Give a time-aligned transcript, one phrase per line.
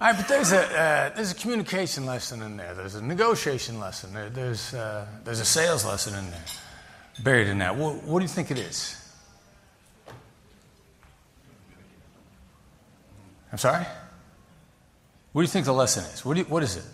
[0.00, 2.72] All right, but there's a, uh, there's a communication lesson in there.
[2.72, 4.14] There's a negotiation lesson.
[4.14, 6.44] There, there's, uh, there's a sales lesson in there,
[7.22, 7.76] buried in that.
[7.76, 8.96] What, what do you think it is?
[13.52, 13.84] I'm sorry?
[15.32, 16.24] What do you think the lesson is?
[16.24, 16.84] What, you, what is it?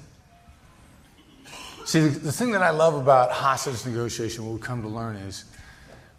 [1.85, 5.15] See, the, the, thing that I love about hostage negotiation, what we come to learn
[5.15, 5.45] is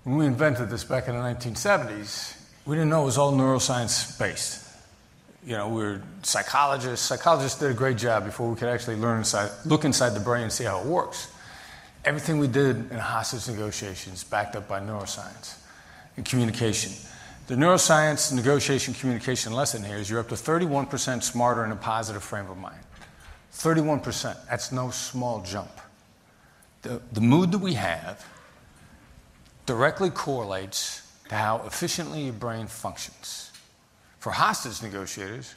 [0.06, 4.18] when we invented this back in the 1970s, we didn't know it was all neuroscience
[4.18, 4.67] based
[5.48, 7.06] you know, we are psychologists.
[7.06, 10.44] Psychologists did a great job before we could actually learn inside, look inside the brain
[10.44, 11.32] and see how it works.
[12.04, 15.56] Everything we did in hostage negotiations backed up by neuroscience
[16.18, 16.92] and communication.
[17.48, 22.24] The neuroscience negotiation communication lesson here is you're up to 31% smarter in a positive
[22.24, 22.82] frame of mind.
[23.54, 24.36] 31%.
[24.50, 25.72] That's no small jump.
[26.82, 28.26] The, the mood that we have
[29.66, 33.47] directly correlates to how efficiently your brain functions.
[34.20, 35.54] For hostage negotiators,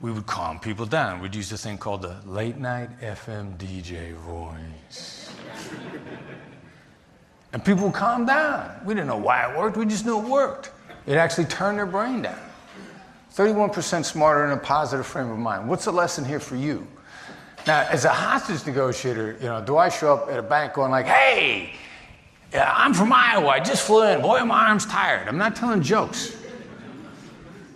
[0.00, 1.20] we would calm people down.
[1.20, 5.30] We'd use a thing called the late night FM DJ voice.
[7.52, 8.80] and people would calm down.
[8.84, 10.70] We didn't know why it worked, we just knew it worked.
[11.06, 12.38] It actually turned their brain down.
[13.34, 15.68] 31% smarter in a positive frame of mind.
[15.68, 16.86] What's the lesson here for you?
[17.66, 20.90] Now, as a hostage negotiator, you know, do I show up at a bank going
[20.90, 21.74] like, hey,
[22.52, 25.28] I'm from Iowa, I just flew in, boy, my arm's tired.
[25.28, 26.36] I'm not telling jokes.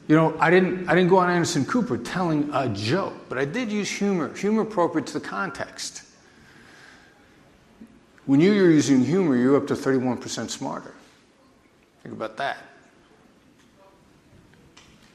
[0.07, 3.47] You know, I didn't, I didn't go on Anderson Cooper telling a joke, but I
[3.47, 6.03] did use humor, humor appropriate to the context.
[8.27, 10.95] When you're using humor, you're up to 31% smarter.
[12.03, 12.59] Think about that.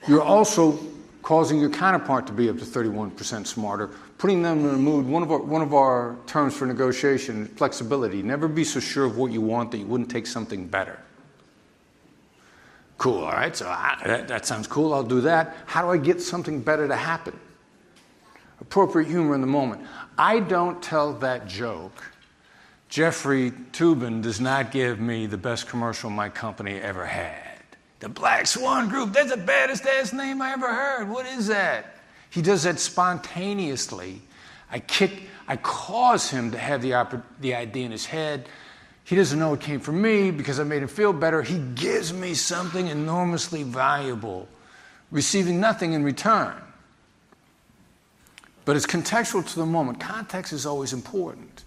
[0.08, 0.80] You're also
[1.22, 5.06] causing your counterpart to be up to 31% smarter, putting them in a mood.
[5.06, 8.24] One of, our, one of our terms for negotiation flexibility.
[8.24, 11.00] Never be so sure of what you want that you wouldn't take something better.
[13.00, 15.56] Cool, all right, so I, that, that sounds cool, I'll do that.
[15.66, 17.40] How do I get something better to happen?
[18.60, 19.84] Appropriate humor in the moment.
[20.18, 22.04] I don't tell that joke.
[22.90, 27.62] Jeffrey Toobin does not give me the best commercial my company ever had.
[28.02, 31.10] The Black Swan Group, that's the baddest ass name I ever heard.
[31.10, 31.96] What is that?
[32.30, 34.22] He does that spontaneously.
[34.70, 38.50] I kick, I cause him to have the, the idea in his head.
[39.10, 41.42] He doesn't know it came from me because I made him feel better.
[41.42, 44.48] He gives me something enormously valuable,
[45.10, 46.54] receiving nothing in return.
[48.66, 50.00] But it's contextual to the moment.
[50.00, 51.64] Context is always important.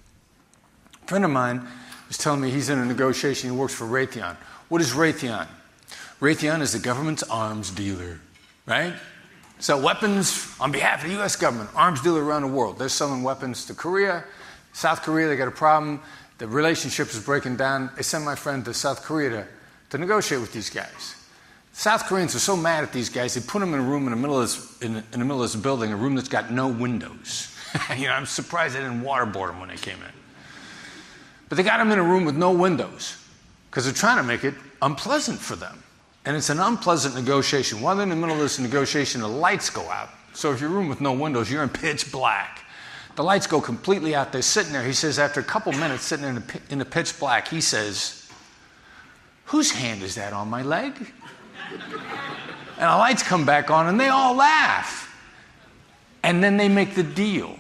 [1.03, 1.67] A friend of mine
[2.07, 4.37] was telling me he's in a negotiation, he works for Raytheon.
[4.69, 5.49] What is Raytheon?
[6.21, 8.21] Raytheon is the government's arms dealer,
[8.67, 8.95] right?
[9.59, 12.79] Sell weapons on behalf of the US government, arms dealer around the world.
[12.79, 14.23] They're selling weapons to Korea,
[14.73, 16.01] South Korea, they got a problem
[16.43, 17.89] the relationship is breaking down.
[17.97, 19.47] I sent my friend to South Korea to,
[19.91, 21.15] to negotiate with these guys.
[21.73, 24.11] South Koreans are so mad at these guys, they put them in a room in
[24.11, 26.51] the middle of this, in, in the middle of this building, a room that's got
[26.51, 27.57] no windows.
[27.97, 30.13] you know, I'm surprised they didn't waterboard them when they came in.
[31.49, 33.25] But they got them in a room with no windows
[33.71, 35.81] because they're trying to make it unpleasant for them.
[36.25, 37.81] And it's an unpleasant negotiation.
[37.81, 40.09] While they're in the middle of this negotiation, the lights go out.
[40.35, 42.62] So if you're in a room with no windows, you're in pitch black.
[43.15, 44.33] The lights go completely out.
[44.33, 44.85] They're sitting there.
[44.85, 48.31] He says, after a couple minutes sitting in the, in the pitch black, he says,
[49.47, 51.13] Whose hand is that on my leg?
[51.71, 55.15] And the lights come back on and they all laugh.
[56.23, 57.59] And then they make the deal.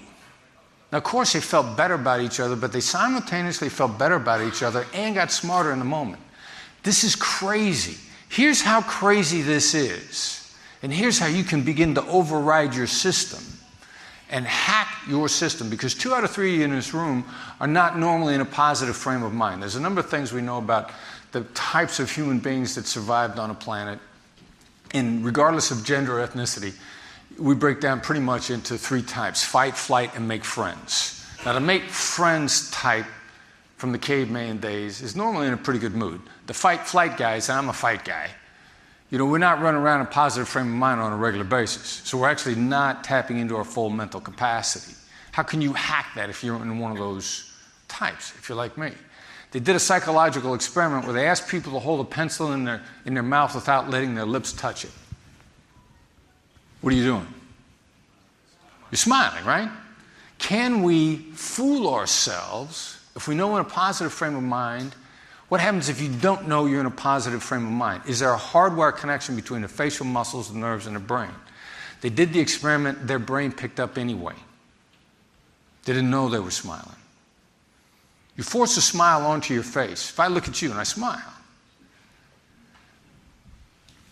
[0.90, 4.40] Now, of course, they felt better about each other, but they simultaneously felt better about
[4.40, 6.22] each other and got smarter in the moment.
[6.82, 7.98] This is crazy.
[8.28, 10.56] Here's how crazy this is.
[10.82, 13.42] And here's how you can begin to override your system
[14.32, 17.24] and hack your system because two out of three in this room
[17.60, 19.62] are not normally in a positive frame of mind.
[19.62, 20.90] There's a number of things we know about
[21.32, 23.98] the types of human beings that survived on a planet,
[24.94, 26.74] and regardless of gender or ethnicity,
[27.38, 31.24] we break down pretty much into three types fight, flight, and make friends.
[31.44, 33.06] Now, the make friends type
[33.76, 36.20] from the caveman days is normally in a pretty good mood.
[36.46, 38.30] The fight, flight guys, and I'm a fight guy
[39.12, 41.44] you know, we're not running around in a positive frame of mind on a regular
[41.44, 42.00] basis.
[42.02, 44.94] So we're actually not tapping into our full mental capacity.
[45.32, 47.54] How can you hack that if you're in one of those
[47.88, 48.90] types, if you're like me?
[49.50, 52.80] They did a psychological experiment where they asked people to hold a pencil in their,
[53.04, 54.92] in their mouth without letting their lips touch it.
[56.80, 57.26] What are you doing?
[58.90, 59.70] You're smiling, right?
[60.38, 64.94] Can we fool ourselves if we know in a positive frame of mind
[65.52, 68.02] what happens if you don't know you're in a positive frame of mind?
[68.06, 71.28] Is there a hardwired connection between the facial muscles, the nerves, and the brain?
[72.00, 74.32] They did the experiment, their brain picked up anyway.
[75.84, 76.96] They didn't know they were smiling.
[78.34, 80.08] You force a smile onto your face.
[80.08, 81.20] If I look at you and I smile,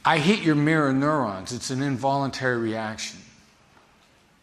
[0.05, 1.53] I hit your mirror neurons.
[1.53, 3.19] It's an involuntary reaction.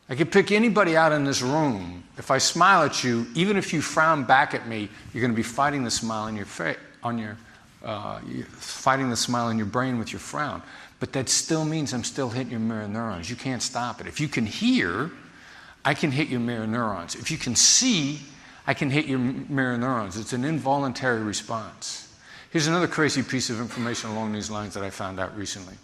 [0.09, 2.03] I could pick anybody out in this room.
[2.17, 5.37] If I smile at you, even if you frown back at me, you're going to
[5.37, 7.37] be fighting the smile in your face, on your,
[7.83, 10.61] uh, fighting the smile in your brain with your frown.
[10.99, 13.29] But that still means I'm still hitting your mirror neurons.
[13.29, 14.07] You can't stop it.
[14.07, 15.11] If you can hear,
[15.85, 17.15] I can hit your mirror neurons.
[17.15, 18.19] If you can see,
[18.65, 20.17] I can hit your mirror neurons.
[20.17, 22.03] It's an involuntary response.
[22.49, 25.75] Here's another crazy piece of information along these lines that I found out recently.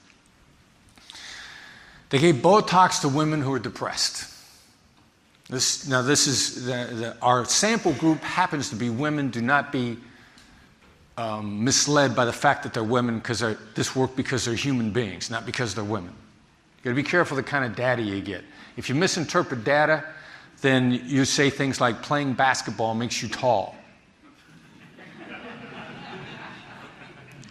[2.09, 4.29] They gave Botox to women who are depressed.
[5.49, 9.29] This, now, this is the, the, our sample group happens to be women.
[9.29, 9.97] Do not be
[11.17, 13.39] um, misled by the fact that they're women because
[13.75, 16.13] this worked because they're human beings, not because they're women.
[16.77, 18.43] You got to be careful the kind of data you get.
[18.77, 20.03] If you misinterpret data,
[20.61, 23.75] then you say things like playing basketball makes you tall.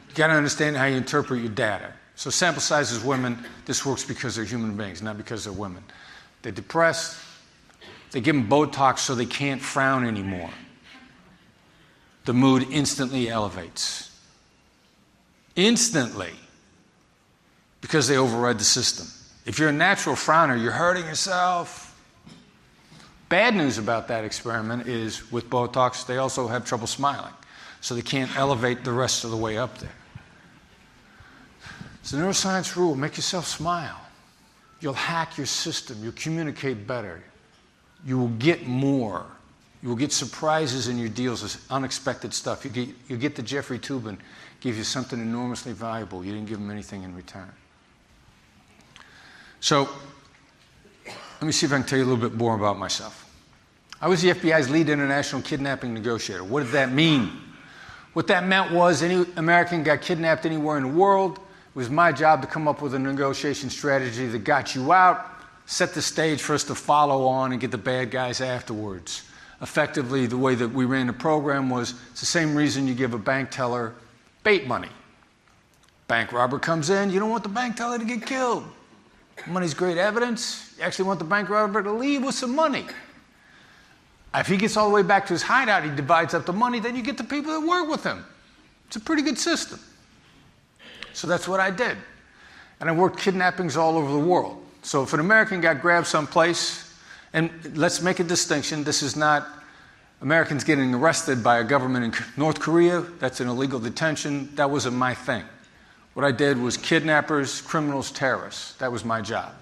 [0.09, 1.93] you got to understand how you interpret your data.
[2.15, 5.83] So, sample sizes women, this works because they're human beings, not because they're women.
[6.43, 7.19] They're depressed,
[8.11, 10.51] they give them Botox so they can't frown anymore.
[12.25, 14.11] The mood instantly elevates.
[15.57, 16.33] Instantly.
[17.81, 19.07] Because they override the system.
[19.45, 21.89] If you're a natural frowner, you're hurting yourself.
[23.29, 27.33] Bad news about that experiment is with Botox, they also have trouble smiling.
[27.81, 29.91] So they can't elevate the rest of the way up there.
[32.03, 33.99] It's a neuroscience rule make yourself smile.
[34.81, 37.23] You'll hack your system, you'll communicate better,
[38.05, 39.25] you will get more.
[39.83, 42.65] You will get surprises in your deals, unexpected stuff.
[42.65, 44.17] You get, you get the Jeffrey Toobin,
[44.61, 46.25] give you something enormously valuable.
[46.25, 47.51] You didn't give him anything in return.
[49.59, 49.89] So,
[51.05, 53.29] let me see if I can tell you a little bit more about myself.
[54.01, 56.45] I was the FBI's lead international kidnapping negotiator.
[56.45, 57.33] What did that mean?
[58.13, 62.13] What that meant was any American got kidnapped anywhere in the world, it was my
[62.13, 65.27] job to come up with a negotiation strategy that got you out,
[65.67, 69.23] set the stage for us to follow on and get the bad guys afterwards
[69.63, 73.15] effectively the way that we ran the program was it's the same reason you give
[73.15, 73.95] a bank teller
[74.43, 74.89] bait money.
[76.09, 78.65] Bank robber comes in, you don't want the bank teller to get killed.
[79.47, 80.75] Money's great evidence.
[80.77, 82.85] You actually want the bank robber to leave with some money.
[84.35, 86.81] If he gets all the way back to his hideout, he divides up the money,
[86.81, 88.25] then you get the people that work with him.
[88.87, 89.79] It's a pretty good system.
[91.13, 91.97] So that's what I did.
[92.81, 94.65] And I worked kidnappings all over the world.
[94.83, 96.82] So if an American got grabbed someplace,
[97.33, 99.47] and let's make a distinction this is not
[100.23, 104.55] Americans getting arrested by a government in North Korea, that's an illegal detention.
[104.55, 105.43] That wasn't my thing.
[106.15, 108.75] What I did was kidnappers, criminals, terrorists.
[108.75, 109.53] That was my job.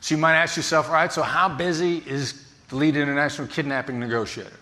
[0.00, 4.00] So you might ask yourself, all right, so how busy is the lead international kidnapping
[4.00, 4.56] negotiator?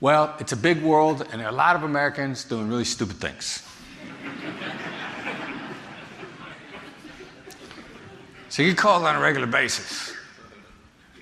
[0.00, 3.16] Well, it's a big world, and there are a lot of Americans doing really stupid
[3.16, 3.66] things.
[8.50, 10.12] so you get called on a regular basis.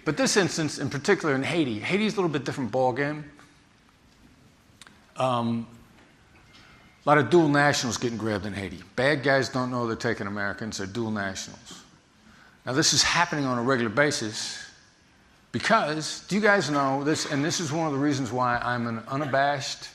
[0.08, 3.24] But this instance, in particular in Haiti, Haiti's a little bit different ballgame.
[5.18, 5.66] Um,
[7.04, 8.78] a lot of dual nationals getting grabbed in Haiti.
[8.96, 11.82] Bad guys don't know they're taking Americans, they're dual nationals.
[12.64, 14.70] Now, this is happening on a regular basis
[15.52, 17.30] because, do you guys know this?
[17.30, 19.90] And this is one of the reasons why I'm an unabashed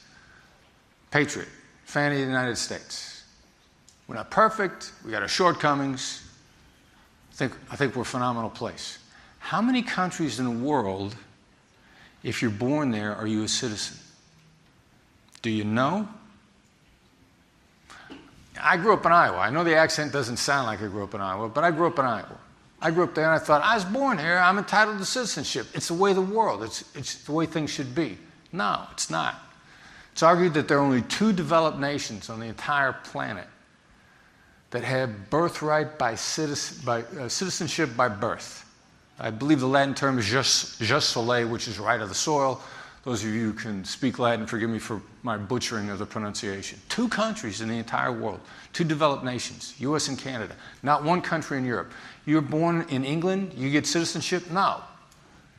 [1.10, 1.50] patriot,
[1.86, 3.24] fan of the United States.
[4.08, 6.22] We're not perfect, we got our shortcomings.
[7.32, 9.00] I think, I think we're a phenomenal place.
[9.44, 11.18] How many countries in the world,
[12.24, 13.98] if you're born there, are you a citizen?
[15.42, 16.08] Do you know?
[18.60, 19.40] I grew up in Iowa.
[19.40, 21.88] I know the accent doesn't sound like I grew up in Iowa, but I grew
[21.88, 22.38] up in Iowa.
[22.82, 25.68] I grew up there and I thought, I was born here, I'm entitled to citizenship.
[25.74, 28.18] It's the way of the world, it's, it's the way things should be.
[28.54, 29.36] No, it's not.
[30.14, 33.48] It's argued that there are only two developed nations on the entire planet
[34.70, 38.63] that have birthright by, citizen, by uh, citizenship by birth.
[39.20, 42.62] I believe the Latin term is jus, soli, which is right of the soil.
[43.04, 46.80] Those of you who can speak Latin, forgive me for my butchering of the pronunciation.
[46.88, 48.40] Two countries in the entire world,
[48.72, 51.92] two developed nations, US and Canada, not one country in Europe.
[52.26, 54.50] You're born in England, you get citizenship?
[54.50, 54.82] No.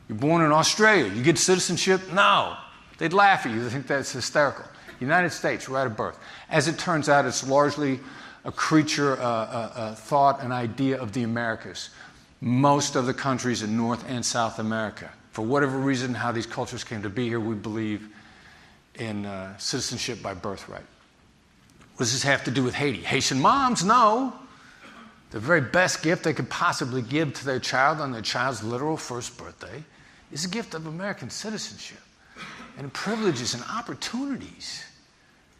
[0.08, 2.00] You're born in Australia, you get citizenship?
[2.12, 2.56] No.
[2.96, 4.64] They'd laugh at you, they think that's hysterical.
[5.00, 6.18] United States, right of birth.
[6.48, 8.00] As it turns out, it's largely
[8.46, 11.90] a creature, a, a, a thought, an idea of the Americas
[12.44, 15.10] most of the countries in North and South America.
[15.32, 18.06] For whatever reason, how these cultures came to be here, we believe
[18.96, 20.84] in uh, citizenship by birthright.
[21.96, 23.00] What does this have to do with Haiti?
[23.00, 24.34] Haitian moms know
[25.30, 28.98] the very best gift they could possibly give to their child on their child's literal
[28.98, 29.82] first birthday
[30.30, 32.02] is a gift of American citizenship
[32.76, 34.84] and privileges and opportunities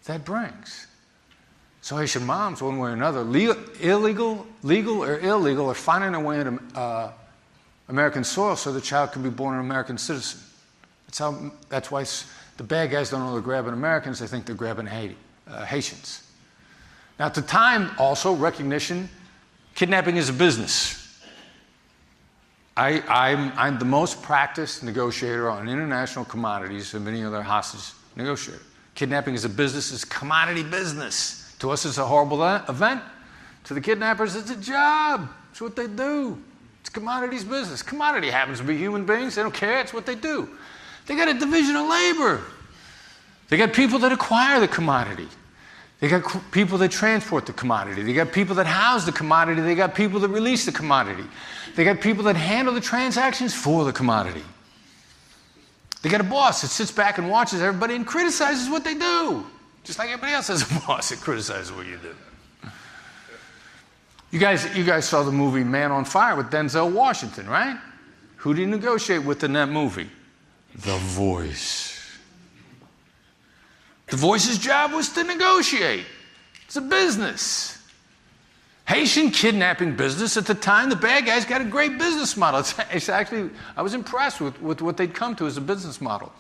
[0.04, 0.86] that brings.
[1.84, 6.20] So Haitian moms, one way or another, legal, illegal, legal or illegal, are finding a
[6.20, 7.12] way into uh,
[7.90, 10.40] American soil so the child can be born an American citizen.
[11.04, 12.06] That's, how, that's why
[12.56, 15.14] the bad guys don't know they're grabbing Americans, they think they're grabbing Haiti,
[15.46, 16.26] uh, Haitians.
[17.18, 19.10] Now, at the time, also, recognition
[19.74, 21.22] kidnapping is a business.
[22.78, 28.62] I, I'm, I'm the most practiced negotiator on international commodities of any other hostage negotiator.
[28.94, 31.43] Kidnapping is a business, it's commodity business.
[31.61, 33.02] To us, it's a horrible event.
[33.64, 35.28] To the kidnappers, it's a job.
[35.50, 36.38] It's what they do.
[36.80, 37.82] It's commodities business.
[37.82, 39.37] Commodity happens to be human beings.
[39.37, 39.80] They don't care.
[39.80, 40.49] It's what they do.
[41.06, 42.42] They got a division of labor.
[43.49, 45.28] They got people that acquire the commodity.
[46.00, 48.02] They got people that transport the commodity.
[48.02, 49.62] They got people that house the commodity.
[49.62, 51.25] They got people that release the commodity.
[51.76, 54.44] They got people that handle the transactions for the commodity.
[56.02, 59.46] They got a boss that sits back and watches everybody and criticizes what they do,
[59.84, 62.70] just like everybody else has a boss that criticizes what you do.
[64.30, 67.78] You guys, you guys saw the movie Man on Fire with Denzel Washington, right?
[68.38, 70.10] Who did he negotiate with in that movie?
[70.74, 72.18] The voice.
[74.08, 76.04] The voice's job was to negotiate.
[76.66, 77.78] It's a business.
[78.86, 82.60] Haitian kidnapping business at the time, the bad guys got a great business model.
[82.60, 86.00] It's, it's actually, I was impressed with, with what they'd come to as a business
[86.00, 86.32] model.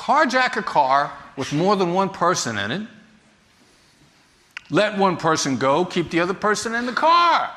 [0.00, 2.88] Carjack a car with more than one person in it
[4.70, 7.50] let one person go, keep the other person in the car.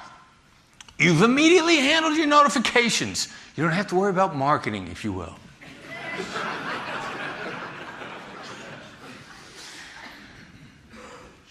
[0.97, 3.27] You've immediately handled your notifications.
[3.55, 5.35] You don't have to worry about marketing, if you will.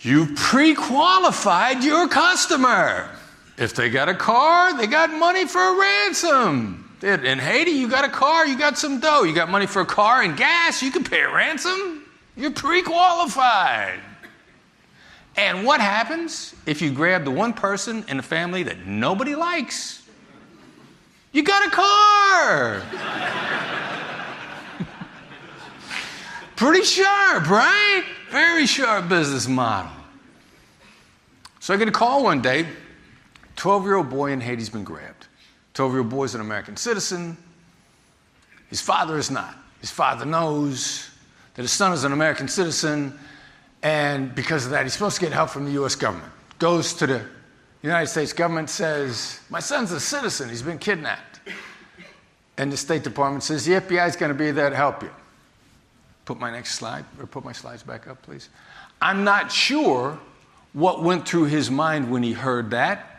[0.00, 3.08] you pre qualified your customer.
[3.56, 6.91] If they got a car, they got money for a ransom.
[7.02, 9.86] In Haiti, you got a car, you got some dough, you got money for a
[9.86, 12.04] car and gas, you can pay a ransom.
[12.36, 13.98] You're pre qualified.
[15.36, 20.02] And what happens if you grab the one person in the family that nobody likes?
[21.32, 22.82] You got a car.
[26.56, 28.04] Pretty sharp, right?
[28.30, 29.90] Very sharp business model.
[31.60, 32.66] So I get a call one day
[33.56, 35.11] 12 year old boy in Haiti's been grabbed.
[35.74, 37.36] 12 year old boy is an American citizen.
[38.68, 39.56] His father is not.
[39.80, 41.10] His father knows
[41.54, 43.18] that his son is an American citizen
[43.82, 46.32] and because of that, he's supposed to get help from the US government.
[46.58, 47.22] Goes to the
[47.82, 51.40] United States government, says, My son's a citizen, he's been kidnapped.
[52.58, 55.10] And the State Department says, The FBI is going to be there to help you.
[56.24, 58.48] Put my next slide, or put my slides back up, please.
[59.00, 60.18] I'm not sure
[60.72, 63.11] what went through his mind when he heard that,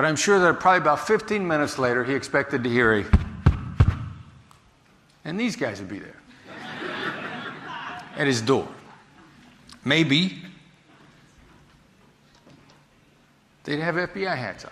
[0.00, 3.04] but I'm sure that probably about 15 minutes later, he expected to hear a,
[5.26, 6.16] and these guys would be there
[8.16, 8.66] at his door.
[9.84, 10.38] Maybe
[13.64, 14.70] they'd have FBI hats on.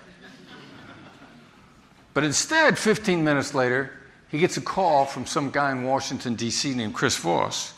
[2.15, 3.93] But instead, 15 minutes later,
[4.31, 6.75] he gets a call from some guy in Washington, D.C.
[6.75, 7.75] named Chris Voss.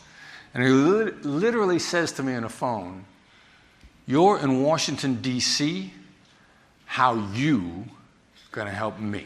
[0.53, 3.03] And he literally says to me on the phone,
[4.07, 5.91] You're in Washington, D.C.
[6.91, 7.85] How you
[8.51, 9.25] going to help me?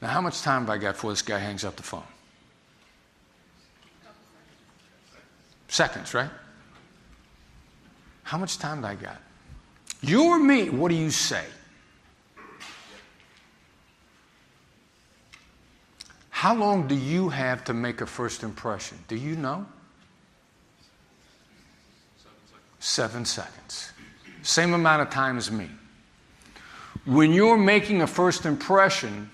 [0.00, 2.04] Now, how much time have I got before this guy hangs up the phone?
[5.66, 6.30] Seconds, right?
[8.22, 9.20] How much time do I got?
[10.02, 11.44] You or me, what do you say?
[16.30, 18.98] How long do you have to make a first impression?
[19.08, 19.66] Do you know?
[22.78, 23.91] Seven seconds.
[24.42, 25.68] Same amount of time as me.
[27.04, 29.30] When you're making a first impression,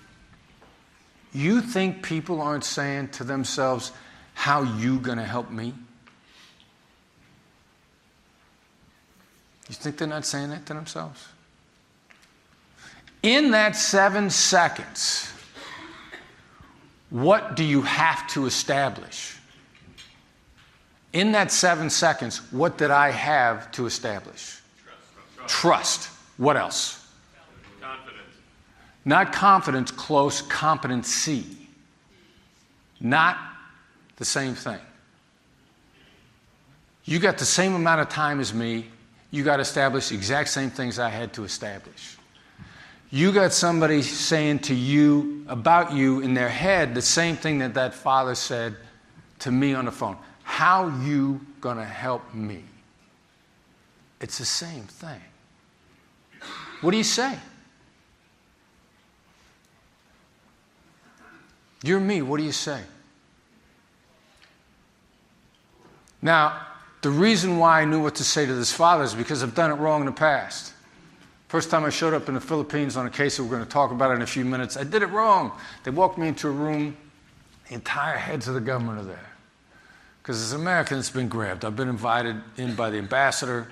[1.33, 3.93] you think people aren't saying to themselves,
[4.35, 5.75] How you gonna help me?
[9.69, 11.27] You think they're not saying that to themselves?
[13.23, 15.31] In that seven seconds,
[17.11, 19.37] what do you have to establish?
[21.13, 24.58] In that seven seconds, what did I have to establish?
[25.49, 26.11] Trust.
[26.37, 27.05] What else?
[27.81, 28.21] Confidence.
[29.05, 31.45] Not confidence, close competency.
[33.01, 33.37] Not
[34.17, 34.79] the same thing.
[37.05, 38.87] You got the same amount of time as me
[39.31, 42.17] you got to establish the exact same things I had to establish.
[43.11, 47.75] You got somebody saying to you about you in their head the same thing that
[47.75, 48.77] that father said
[49.41, 50.17] to me on the phone.
[50.43, 52.65] How you going to help me?
[54.21, 55.21] It's the same thing.
[56.81, 57.37] What do you say?
[61.83, 62.81] You're me, what do you say?
[66.21, 66.67] Now,
[67.03, 69.71] the reason why I knew what to say to this father is because I've done
[69.71, 70.73] it wrong in the past.
[71.47, 73.71] First time I showed up in the Philippines on a case that we're going to
[73.71, 75.53] talk about in a few minutes, I did it wrong.
[75.85, 76.97] They walked me into a room,
[77.69, 79.31] the entire heads of the government are there.
[80.21, 81.65] Because as an American, it's been grabbed.
[81.65, 83.69] I've been invited in by the ambassador.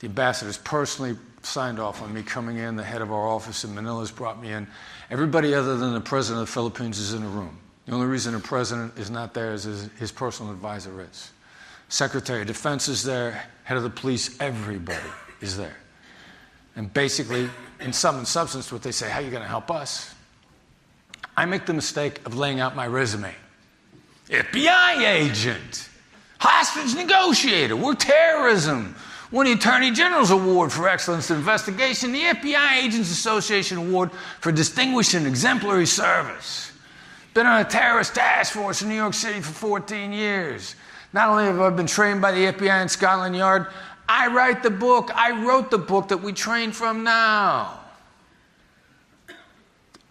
[0.00, 2.76] The ambassador's personally signed off on me coming in.
[2.76, 4.66] The head of our office in Manila has brought me in.
[5.10, 7.58] Everybody other than the president of the Philippines is in the room.
[7.86, 11.32] The only reason the president is not there is his, personal advisor is.
[11.88, 15.06] Secretary of Defense is there, head of the police, everybody
[15.40, 15.76] is there.
[16.76, 17.48] And basically,
[17.80, 20.14] in sum and substance, what they say, how are you going to help us?
[21.36, 23.34] I make the mistake of laying out my resume.
[24.28, 25.88] FBI agent,
[26.38, 28.96] hostage negotiator, we're terrorism,
[29.30, 34.52] won the Attorney General's Award for Excellence in Investigation, the FBI Agents Association Award for
[34.52, 36.72] Distinguished and Exemplary Service.
[37.32, 40.76] Been on a terrorist task force in New York City for 14 years.
[41.12, 43.66] Not only have I been trained by the FBI and Scotland Yard,
[44.08, 47.80] I write the book, I wrote the book that we train from now.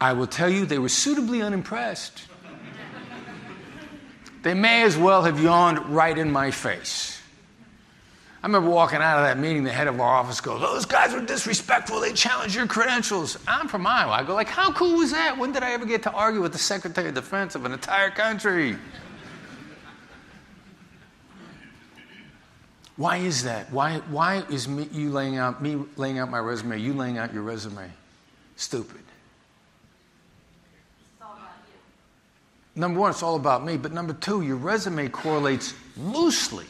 [0.02, 2.24] I will tell you, they were suitably unimpressed.
[4.42, 7.13] they may as well have yawned right in my face.
[8.44, 11.14] I remember walking out of that meeting, the head of our office goes, Those guys
[11.14, 12.02] were disrespectful.
[12.02, 13.38] They challenged your credentials.
[13.48, 14.12] I'm from Iowa.
[14.12, 15.38] I go, like, how cool was that?
[15.38, 18.10] When did I ever get to argue with the Secretary of Defense of an entire
[18.10, 18.76] country?
[22.98, 23.72] Why is that?
[23.72, 27.34] Why, why is me, you laying out, me laying out my resume, you laying out
[27.34, 27.90] your resume
[28.58, 29.00] stupid?
[32.76, 33.78] Number one, it's all about me.
[33.78, 36.66] But number two, your resume correlates loosely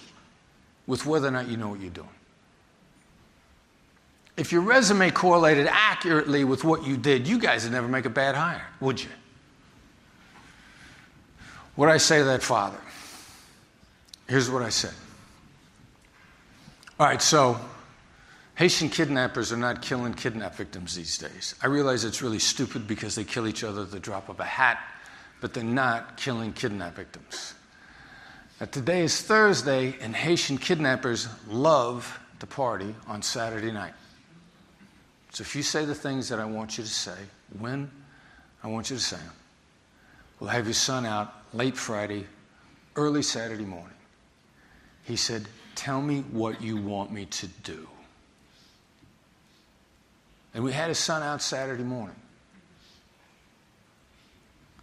[0.87, 2.09] with whether or not you know what you're doing.
[4.35, 8.09] If your resume correlated accurately with what you did, you guys would never make a
[8.09, 9.09] bad hire, would you?
[11.75, 12.79] What I say to that father?
[14.27, 14.93] Here's what I said.
[16.99, 17.59] All right, so
[18.55, 21.55] Haitian kidnappers are not killing kidnap victims these days.
[21.61, 24.45] I realize it's really stupid because they kill each other at the drop of a
[24.45, 24.79] hat,
[25.41, 27.55] but they're not killing kidnap victims.
[28.63, 33.91] Now, today is Thursday, and Haitian kidnappers love to party on Saturday night.
[35.31, 37.17] So if you say the things that I want you to say,
[37.59, 37.91] when
[38.63, 39.33] I want you to say them,
[40.39, 42.25] we'll have your son out late Friday,
[42.95, 43.97] early Saturday morning.
[45.03, 45.45] He said,
[45.75, 47.85] Tell me what you want me to do.
[50.53, 52.15] And we had his son out Saturday morning.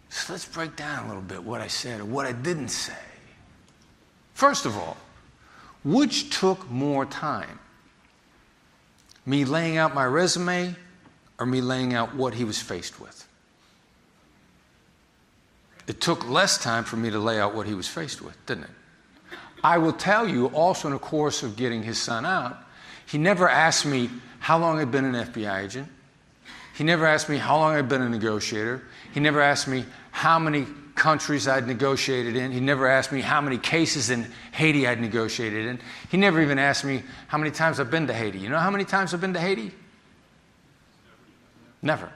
[0.09, 2.93] So let's break down a little bit what I said or what I didn't say.
[4.33, 4.97] First of all,
[5.83, 7.59] which took more time?
[9.25, 10.75] Me laying out my resume
[11.39, 13.27] or me laying out what he was faced with?
[15.87, 18.65] It took less time for me to lay out what he was faced with, didn't
[18.65, 18.69] it?
[19.63, 22.57] I will tell you also in the course of getting his son out,
[23.05, 25.87] he never asked me how long I'd been an FBI agent.
[26.75, 28.81] He never asked me how long I'd been a negotiator.
[29.13, 30.65] He never asked me how many
[30.95, 32.51] countries I'd negotiated in.
[32.51, 35.79] He never asked me how many cases in Haiti I'd negotiated in.
[36.09, 38.39] He never even asked me how many times I've been to Haiti.
[38.39, 39.71] You know how many times I've been to Haiti?
[41.81, 42.11] Never.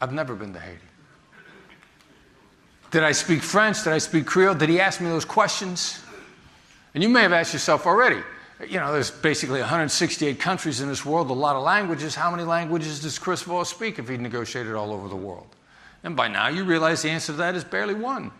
[0.00, 0.78] I've never been to Haiti.
[2.90, 3.84] Did I speak French?
[3.84, 4.54] Did I speak Creole?
[4.54, 6.00] Did he ask me those questions?
[6.94, 8.22] And you may have asked yourself already,
[8.66, 12.14] you know, there's basically 168 countries in this world, a lot of languages.
[12.14, 15.54] How many languages does Chris Voss speak if he negotiated all over the world?
[16.04, 18.30] And by now you realize the answer to that is barely one.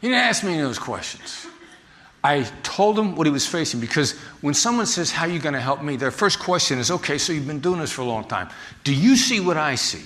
[0.00, 1.46] he didn't ask me any of those questions.
[2.24, 4.12] I told him what he was facing because
[4.42, 5.96] when someone says, How are you going to help me?
[5.96, 8.48] their first question is, Okay, so you've been doing this for a long time.
[8.84, 10.04] Do you see what I see?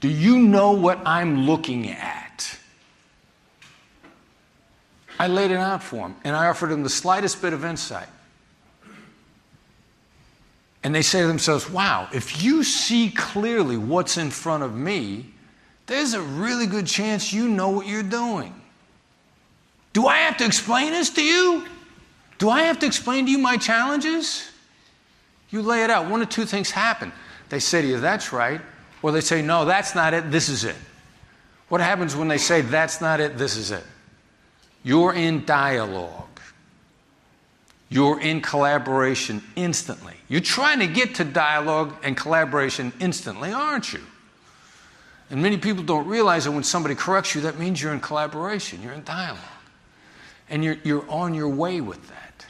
[0.00, 2.56] Do you know what I'm looking at?
[5.18, 8.06] I laid it out for him and I offered him the slightest bit of insight
[10.88, 15.26] and they say to themselves, wow, if you see clearly what's in front of me,
[15.84, 18.58] there's a really good chance you know what you're doing.
[19.92, 21.66] Do I have to explain this to you?
[22.38, 24.50] Do I have to explain to you my challenges?
[25.50, 26.08] You lay it out.
[26.08, 27.12] One of two things happen.
[27.50, 28.62] They say to you, that's right.
[29.02, 30.76] Or they say, no, that's not it, this is it.
[31.68, 33.84] What happens when they say, that's not it, this is it?
[34.82, 36.40] You're in dialogue.
[37.90, 40.17] You're in collaboration instantly.
[40.28, 44.00] You're trying to get to dialogue and collaboration instantly, aren't you?
[45.30, 48.82] And many people don't realize that when somebody corrects you, that means you're in collaboration,
[48.82, 49.38] you're in dialogue.
[50.50, 52.46] And you're, you're on your way with that.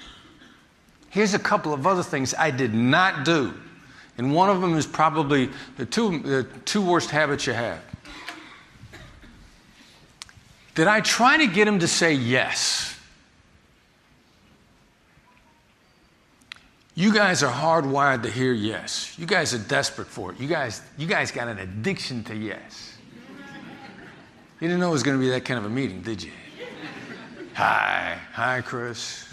[1.11, 3.55] Here's a couple of other things I did not do.
[4.19, 7.81] And one of them is probably the two, the two worst habits you have.
[10.75, 12.98] Did I try to get him to say yes?
[16.99, 19.17] You guys are hardwired to hear yes.
[19.17, 20.41] You guys are desperate for it.
[20.41, 22.97] You guys, you guys got an addiction to yes.
[24.61, 26.33] You didn't know it was going to be that kind of a meeting, did you?
[27.55, 28.19] Hi.
[28.33, 29.33] Hi, Chris.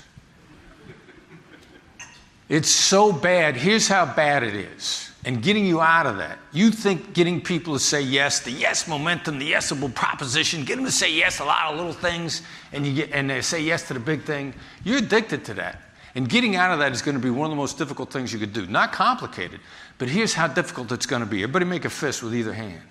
[2.49, 3.56] It's so bad.
[3.56, 5.10] Here's how bad it is.
[5.25, 6.38] And getting you out of that.
[6.51, 10.86] You think getting people to say yes, the yes momentum, the yesable proposition, get them
[10.86, 13.88] to say yes a lot of little things, and you get and they say yes
[13.88, 14.54] to the big thing.
[14.84, 15.82] You're addicted to that.
[16.15, 18.32] And getting out of that is going to be one of the most difficult things
[18.32, 18.65] you could do.
[18.65, 19.60] Not complicated,
[19.97, 21.43] but here's how difficult it's going to be.
[21.43, 22.82] Everybody make a fist with either hand.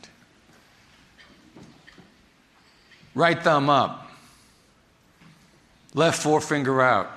[3.15, 4.11] Right thumb up.
[5.95, 7.11] Left forefinger out.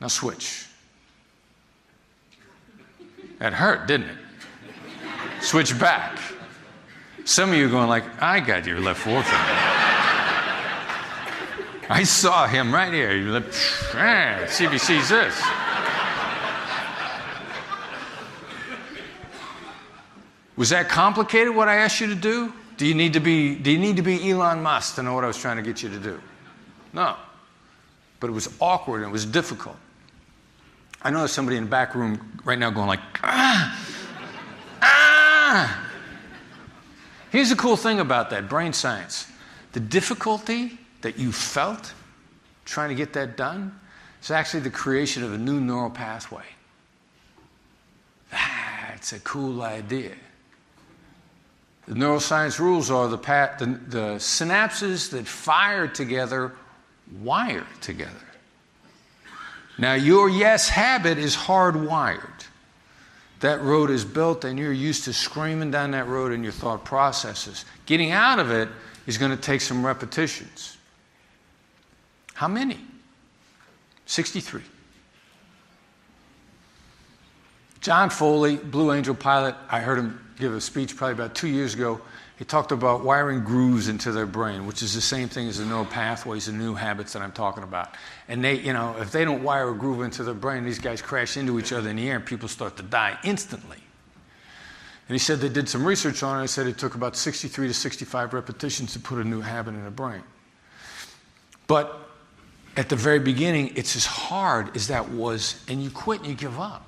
[0.00, 0.66] Now switch.
[3.38, 4.18] That hurt, didn't it?
[5.40, 6.20] Switch back.
[7.24, 9.79] Some of you are going like, I got your left forefinger.
[11.90, 13.16] I saw him right here.
[13.16, 13.46] You look,
[13.94, 15.34] ah, he sees this.
[20.56, 22.52] Was that complicated what I asked you to do?
[22.76, 25.24] Do you need to be do you need to be Elon Musk to know what
[25.24, 26.20] I was trying to get you to do?
[26.92, 27.16] No.
[28.20, 29.76] But it was awkward and it was difficult.
[31.02, 33.84] I know there's somebody in the back room right now going like, ah,
[34.80, 35.90] ah.
[37.30, 39.26] Here's the cool thing about that brain science.
[39.72, 41.92] The difficulty that you felt
[42.64, 43.78] trying to get that done
[44.22, 46.44] is actually the creation of a new neural pathway.
[48.30, 50.12] That's a cool idea.
[51.88, 56.52] The neuroscience rules are the, the, the synapses that fire together
[57.20, 58.12] wire together.
[59.78, 62.46] Now, your yes habit is hardwired.
[63.40, 66.84] That road is built, and you're used to screaming down that road in your thought
[66.84, 67.64] processes.
[67.86, 68.68] Getting out of it
[69.06, 70.76] is going to take some repetitions.
[72.40, 72.78] How many?
[74.06, 74.62] 63.
[77.82, 81.74] John Foley, Blue Angel pilot, I heard him give a speech probably about two years
[81.74, 82.00] ago.
[82.38, 85.66] He talked about wiring grooves into their brain, which is the same thing as the
[85.66, 87.94] neural pathways and new habits that I'm talking about.
[88.26, 91.02] And they, you know, if they don't wire a groove into their brain, these guys
[91.02, 93.76] crash into each other in the air and people start to die instantly.
[93.76, 96.44] And he said they did some research on it.
[96.44, 99.84] He said it took about 63 to 65 repetitions to put a new habit in
[99.84, 100.22] the brain.
[101.66, 102.06] But
[102.76, 106.34] at the very beginning, it's as hard as that was, and you quit and you
[106.34, 106.86] give up.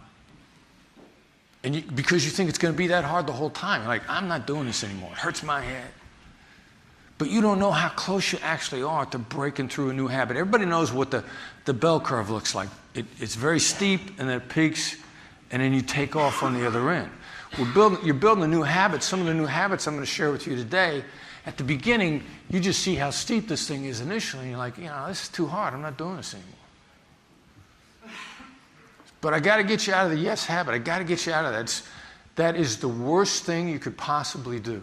[1.65, 3.83] And you, because you think it's going to be that hard the whole time.
[3.83, 5.11] You're like, I'm not doing this anymore.
[5.13, 5.89] It hurts my head.
[7.19, 10.37] But you don't know how close you actually are to breaking through a new habit.
[10.37, 11.23] Everybody knows what the,
[11.67, 12.69] the bell curve looks like.
[12.95, 14.97] It, it's very steep and then it peaks,
[15.53, 17.11] and then you take off on the other end.
[17.59, 19.03] We're building, you're building a new habit.
[19.03, 21.05] Some of the new habits I'm going to share with you today
[21.45, 24.79] at the beginning, you just see how steep this thing is initially, and you're like,
[24.79, 25.75] you know, this is too hard.
[25.75, 26.53] I'm not doing this anymore.
[29.21, 30.73] But I got to get you out of the yes habit.
[30.73, 31.63] I got to get you out of that.
[31.63, 31.83] It's,
[32.37, 34.83] that is the worst thing you could possibly do.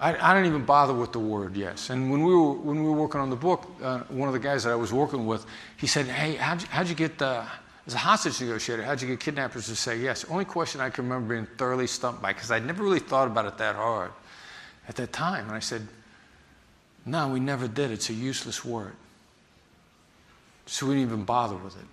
[0.00, 1.90] I, I, don't even bother with the word yes.
[1.90, 4.38] And when we were, when we were working on the book, uh, one of the
[4.38, 5.44] guys that I was working with,
[5.76, 7.44] he said, Hey, how'd you, how'd you get, uh,
[7.86, 10.24] as a hostage negotiator, how'd you get kidnappers to say yes?
[10.26, 13.46] Only question I can remember being thoroughly stumped by, because I'd never really thought about
[13.46, 14.12] it that hard
[14.88, 15.46] at that time.
[15.46, 15.86] And I said,
[17.04, 17.90] No, we never did.
[17.90, 18.94] It's a useless word.
[20.66, 21.86] So we didn't even bother with it.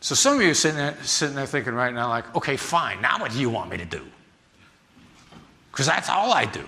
[0.00, 3.00] So some of you are sitting there, sitting there thinking right now, like, okay, fine,
[3.00, 4.02] now what do you want me to do?
[5.70, 6.64] Because that's all I do.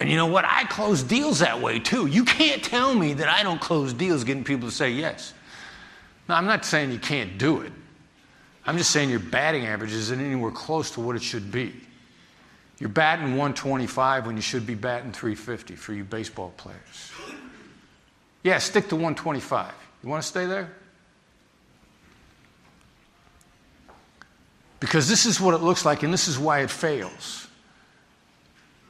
[0.00, 0.44] And you know what?
[0.44, 2.06] I close deals that way too.
[2.06, 5.32] You can't tell me that I don't close deals getting people to say yes.
[6.28, 7.72] Now, I'm not saying you can't do it.
[8.66, 11.72] I'm just saying your batting average isn't anywhere close to what it should be.
[12.78, 17.12] You're batting 125 when you should be batting 350 for you baseball players.
[18.44, 19.72] Yeah, stick to 125.
[20.02, 20.70] You want to stay there?
[24.80, 27.48] Because this is what it looks like, and this is why it fails.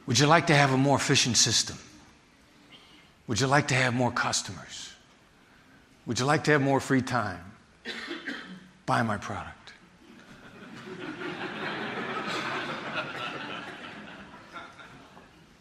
[0.05, 1.77] Would you like to have a more efficient system?
[3.27, 4.93] Would you like to have more customers?
[6.05, 7.43] Would you like to have more free time?
[8.85, 9.58] Buy my product.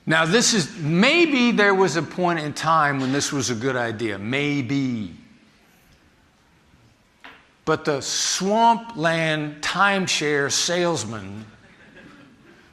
[0.09, 3.77] Now, this is maybe there was a point in time when this was a good
[3.77, 4.19] idea.
[4.19, 5.15] Maybe.
[7.67, 11.45] But the swampland timeshare salesman,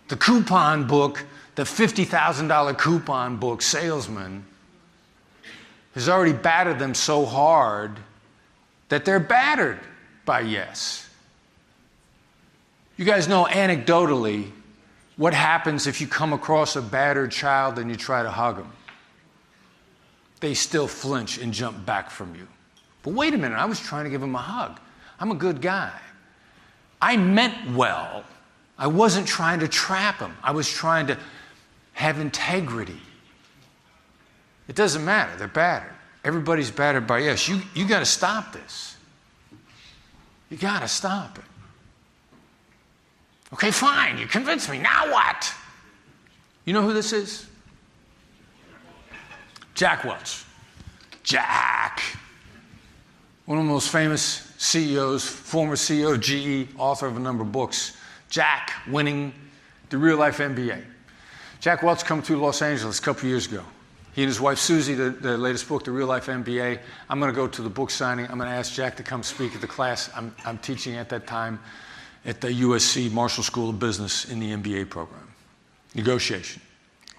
[0.08, 4.46] the coupon book, the $50,000 coupon book salesman,
[5.94, 8.00] has already battered them so hard
[8.88, 9.82] that they're battered
[10.24, 11.10] by yes.
[12.96, 14.54] You guys know anecdotally
[15.18, 18.72] what happens if you come across a battered child and you try to hug them?
[20.42, 22.48] They still flinch and jump back from you.
[23.04, 24.80] But wait a minute, I was trying to give him a hug.
[25.20, 25.94] I'm a good guy.
[27.02, 28.24] I meant well.
[28.78, 31.18] I wasn't trying to trap him, I was trying to
[31.94, 33.00] have integrity.
[34.68, 35.94] It doesn't matter, they're battered.
[36.24, 37.48] Everybody's battered by us.
[37.48, 38.98] You, you got to stop this.
[40.50, 41.44] You got to stop it.
[43.54, 44.80] Okay, fine, you convinced me.
[44.80, 45.54] Now what?
[46.66, 47.48] You know who this is?
[49.76, 50.44] Jack Welch.
[51.24, 52.02] Jack.
[53.46, 57.52] One of the most famous CEOs, former CEO of GE, author of a number of
[57.52, 57.96] books.
[58.30, 59.34] Jack winning
[59.90, 60.84] the real life MBA.
[61.60, 63.64] Jack Welch come to Los Angeles a couple years ago.
[64.14, 66.80] He and his wife Suzy, the, the latest book, The Real Life MBA.
[67.10, 68.26] I'm going to go to the book signing.
[68.28, 71.10] I'm going to ask Jack to come speak at the class I'm, I'm teaching at
[71.10, 71.60] that time
[72.26, 75.28] at the USC Marshall School of Business in the MBA program.
[75.94, 76.62] Negotiation.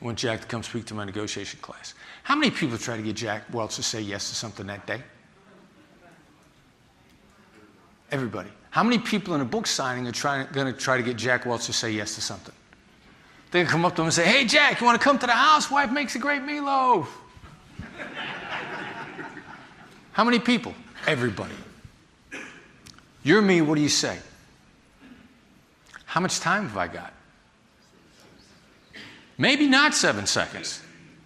[0.01, 1.95] I want Jack to come speak to my negotiation class.
[2.23, 5.01] How many people try to get Jack Welch to say yes to something that day?
[8.11, 8.51] Everybody.
[8.71, 11.47] How many people in a book signing are trying, going to try to get Jack
[11.47, 12.55] Welch to say yes to something?
[13.53, 15.33] They come up to him and say, Hey, Jack, you want to come to the
[15.33, 15.71] house?
[15.71, 17.07] Wife makes a great meatloaf.
[20.12, 20.75] How many people?
[21.07, 21.55] Everybody.
[23.23, 24.19] You're me, what do you say?
[26.07, 27.12] How much time have I got?
[29.38, 30.81] Maybe not seven seconds.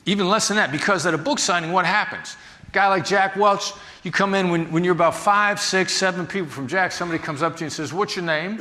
[0.06, 2.36] Even less than that, because at a book signing, what happens?
[2.66, 6.26] A guy like Jack Welch, you come in when, when you're about five, six, seven
[6.26, 8.58] people from Jack, somebody comes up to you and says, What's your name?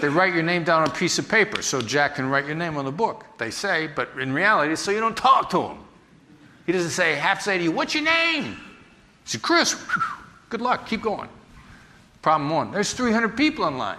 [0.00, 2.54] They write your name down on a piece of paper so Jack can write your
[2.54, 3.24] name on the book.
[3.38, 5.78] They say, but in reality, so you don't talk to him.
[6.66, 8.44] He doesn't say, to say to you, What's your name?
[8.44, 8.58] He
[9.24, 9.74] said, Chris,
[10.50, 11.28] good luck, keep going.
[12.20, 13.98] Problem one, there's 300 people in line.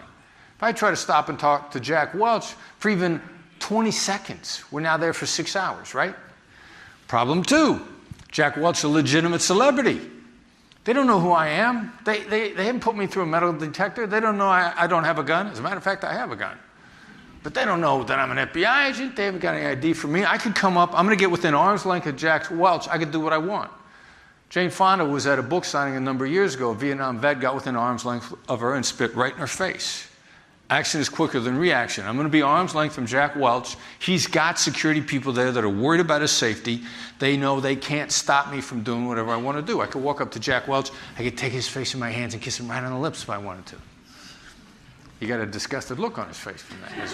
[0.56, 3.22] If I try to stop and talk to Jack Welch for even
[3.60, 6.16] 20 seconds, we're now there for six hours, right?
[7.08, 7.82] Problem two,
[8.32, 10.02] Jack Welch, a legitimate celebrity.
[10.84, 11.94] They don't know who I am.
[12.04, 14.06] They, they, they haven't put me through a metal detector.
[14.06, 15.48] They don't know I, I don't have a gun.
[15.48, 16.58] As a matter of fact, I have a gun.
[17.42, 19.16] But they don't know that I'm an FBI agent.
[19.16, 20.26] They haven't got any ID for me.
[20.26, 22.88] I could come up, I'm going to get within arm's length of Jack Welch.
[22.88, 23.72] I could do what I want.
[24.50, 26.72] Jane Fonda was at a book signing a number of years ago.
[26.72, 30.08] A Vietnam vet got within arm's length of her and spit right in her face.
[30.74, 32.04] Action is quicker than reaction.
[32.04, 33.78] I'm going to be arm's length from Jack Welch.
[34.00, 36.82] He's got security people there that are worried about his safety.
[37.20, 39.82] They know they can't stop me from doing whatever I want to do.
[39.82, 42.34] I could walk up to Jack Welch, I could take his face in my hands
[42.34, 43.76] and kiss him right on the lips if I wanted to.
[45.20, 47.12] He got a disgusted look on his face from that.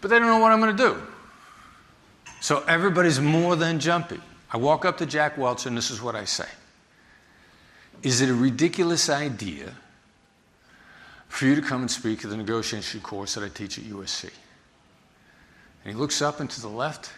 [0.00, 1.00] but they don't know what I'm going to do.
[2.40, 4.20] So everybody's more than jumpy.
[4.52, 6.48] I walk up to Jack Welch and this is what I say
[8.02, 9.76] Is it a ridiculous idea
[11.32, 14.24] for you to come and speak at the negotiation course that I teach at USC.
[14.24, 17.10] And he looks up and to the left,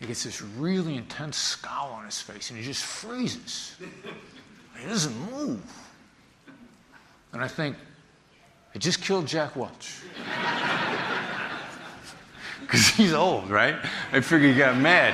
[0.00, 3.76] he gets this really intense scowl on his face, and he just freezes.
[4.80, 5.62] He doesn't move.
[7.32, 7.76] And I think,
[8.74, 10.00] I just killed Jack Welch.
[12.62, 13.76] Because he's old, right?
[14.12, 15.12] I figure he got mad.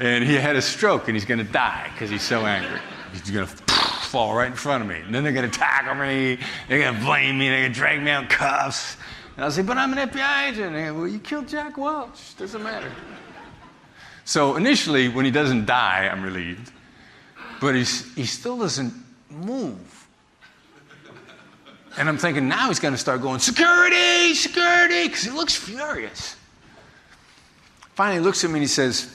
[0.00, 2.80] And he had a stroke and he's going to die because he's so angry.
[3.12, 3.81] He's going to
[4.12, 4.96] fall right in front of me.
[4.96, 6.38] And then they're going to tackle me.
[6.68, 7.48] They're going to blame me.
[7.48, 8.98] They're going to drag me out cuffs.
[9.36, 10.76] And I'll say, but I'm an FBI agent.
[10.76, 12.36] And well, you killed Jack Welch.
[12.36, 12.92] Doesn't matter.
[14.26, 16.70] So initially, when he doesn't die, I'm relieved.
[17.58, 18.92] But he's, he still doesn't
[19.30, 19.78] move.
[21.96, 26.36] And I'm thinking, now he's going to start going, security, security, because he looks furious.
[27.94, 29.14] Finally, he looks at me and he says,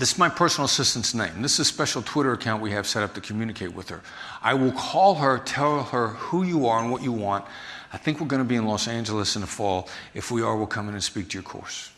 [0.00, 1.42] this is my personal assistant's name.
[1.42, 4.00] This is a special Twitter account we have set up to communicate with her.
[4.40, 7.44] I will call her, tell her who you are and what you want.
[7.92, 9.90] I think we're going to be in Los Angeles in the fall.
[10.14, 11.90] If we are, we'll come in and speak to your course.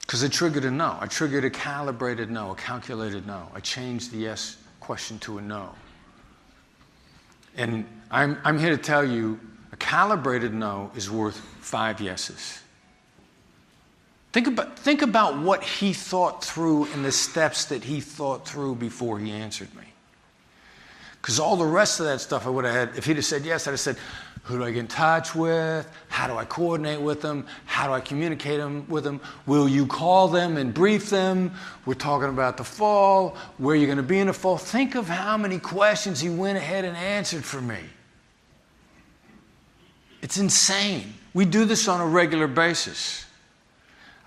[0.00, 0.96] Because I triggered a no.
[0.98, 3.50] I triggered a calibrated no, a calculated no.
[3.54, 5.74] I changed the yes question to a no.
[7.58, 9.38] And I'm, I'm here to tell you
[9.72, 12.60] a calibrated no is worth five yeses.
[14.36, 18.74] Think about, think about what he thought through and the steps that he thought through
[18.74, 19.84] before he answered me.
[21.12, 23.46] Because all the rest of that stuff I would have had, if he'd have said
[23.46, 23.96] yes, I'd have said,
[24.42, 25.90] who do I get in touch with?
[26.08, 27.46] How do I coordinate with them?
[27.64, 29.22] How do I communicate them with them?
[29.46, 31.52] Will you call them and brief them?
[31.86, 33.38] We're talking about the fall.
[33.56, 34.58] Where are you going to be in the fall?
[34.58, 37.78] Think of how many questions he went ahead and answered for me.
[40.20, 41.14] It's insane.
[41.32, 43.25] We do this on a regular basis.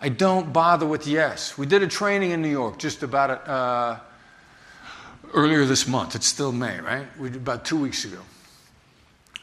[0.01, 1.57] I don't bother with yes.
[1.57, 3.99] We did a training in New York just about uh,
[5.33, 6.15] earlier this month.
[6.15, 7.05] It's still May, right?
[7.19, 8.21] We did about two weeks ago.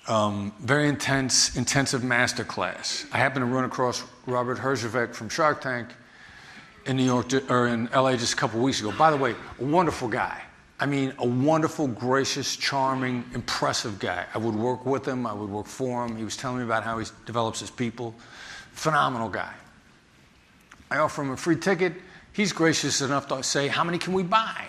[0.08, 3.04] Um, very intense, intensive master class.
[3.12, 5.88] I happened to run across Robert Herjavec from Shark Tank.
[6.86, 8.92] in New York or in LA just a couple weeks ago.
[8.92, 10.40] By the way, a wonderful guy.
[10.78, 14.24] I mean, a wonderful, gracious, charming, impressive guy.
[14.32, 16.16] I would work with him, I would work for him.
[16.16, 18.14] He was telling me about how he develops his people.
[18.72, 19.52] Phenomenal guy.
[20.90, 21.94] I offer him a free ticket.
[22.32, 24.66] He's gracious enough to say, How many can we buy?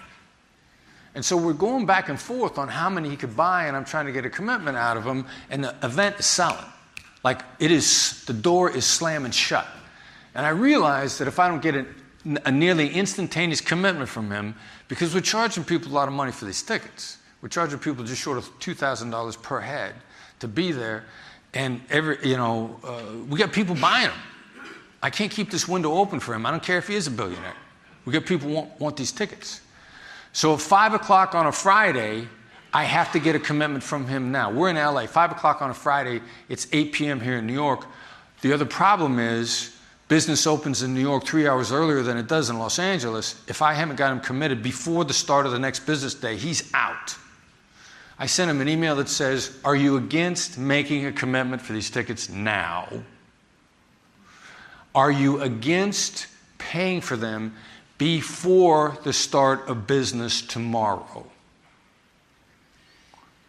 [1.16, 3.86] And so we're going back and forth on how many he could buy, and I'm
[3.86, 6.64] trying to get a commitment out of him, and the event is selling.
[7.24, 9.68] Like it is, the door is slamming shut.
[10.36, 11.86] And I realize that if I don't get a,
[12.46, 14.56] a nearly instantaneous commitment from him,
[14.88, 18.22] because we're charging people a lot of money for these tickets, we're charging people just
[18.22, 19.96] short of $2,000 per head
[20.40, 21.06] to be there,
[21.54, 24.20] and every, you know, uh, we got people buying them.
[25.02, 26.46] I can't keep this window open for him.
[26.46, 27.56] I don't care if he is a billionaire.
[28.06, 29.62] We got people want, want these tickets.
[30.34, 32.28] So at 5 o'clock on a Friday,
[32.74, 34.52] I have to get a commitment from him now.
[34.52, 37.20] We're in LA, 5 o'clock on a Friday, it's 8 p.m.
[37.20, 37.86] here in New York.
[38.42, 39.76] The other problem is
[40.08, 43.42] business opens in New York three hours earlier than it does in Los Angeles.
[43.48, 46.72] If I haven't got him committed before the start of the next business day, he's
[46.74, 47.16] out.
[48.20, 51.90] I sent him an email that says, Are you against making a commitment for these
[51.90, 52.88] tickets now?
[54.98, 56.26] Are you against
[56.58, 57.56] paying for them
[58.00, 61.24] before the start of business tomorrow?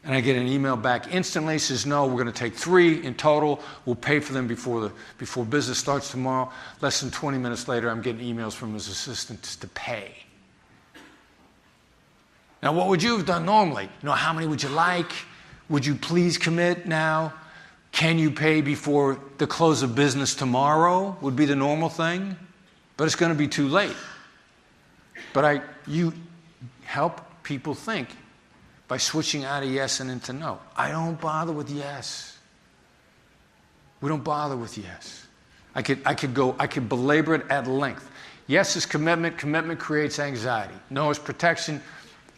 [0.05, 3.15] And I get an email back instantly, says, no, we're going to take three in
[3.15, 3.63] total.
[3.87, 6.53] We'll pay for them before, the, before business starts tomorrow.
[6.83, 10.17] Less than 20 minutes later, I'm getting emails from his assistants to pay.
[12.63, 13.85] Now, what would you have done normally?
[13.85, 15.13] You know, how many would you like?
[15.71, 17.33] Would you please commit now?
[17.99, 21.17] Can you pay before the close of business tomorrow?
[21.21, 22.37] Would be the normal thing.
[22.97, 23.97] But it's going to be too late.
[25.33, 26.13] But I, you
[26.85, 28.11] help people think
[28.87, 30.61] by switching out of yes and into no.
[30.77, 32.39] I don't bother with yes.
[34.01, 35.27] We don't bother with yes.
[35.75, 38.09] I could, I could go, I could belabor it at length.
[38.47, 40.77] Yes is commitment, commitment creates anxiety.
[40.89, 41.83] No is protection,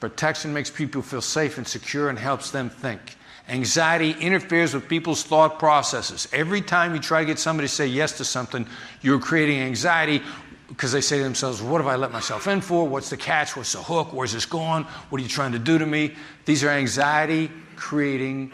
[0.01, 3.19] protection makes people feel safe and secure and helps them think.
[3.51, 6.29] Anxiety interferes with people's thought processes.
[6.33, 8.65] Every time you try to get somebody to say yes to something,
[9.03, 10.23] you're creating anxiety
[10.69, 12.87] because they say to themselves, What have I let myself in for?
[12.87, 13.57] What's the catch?
[13.57, 14.13] What's the hook?
[14.13, 14.85] Where's this going?
[14.85, 16.15] What are you trying to do to me?
[16.45, 18.53] These are anxiety creating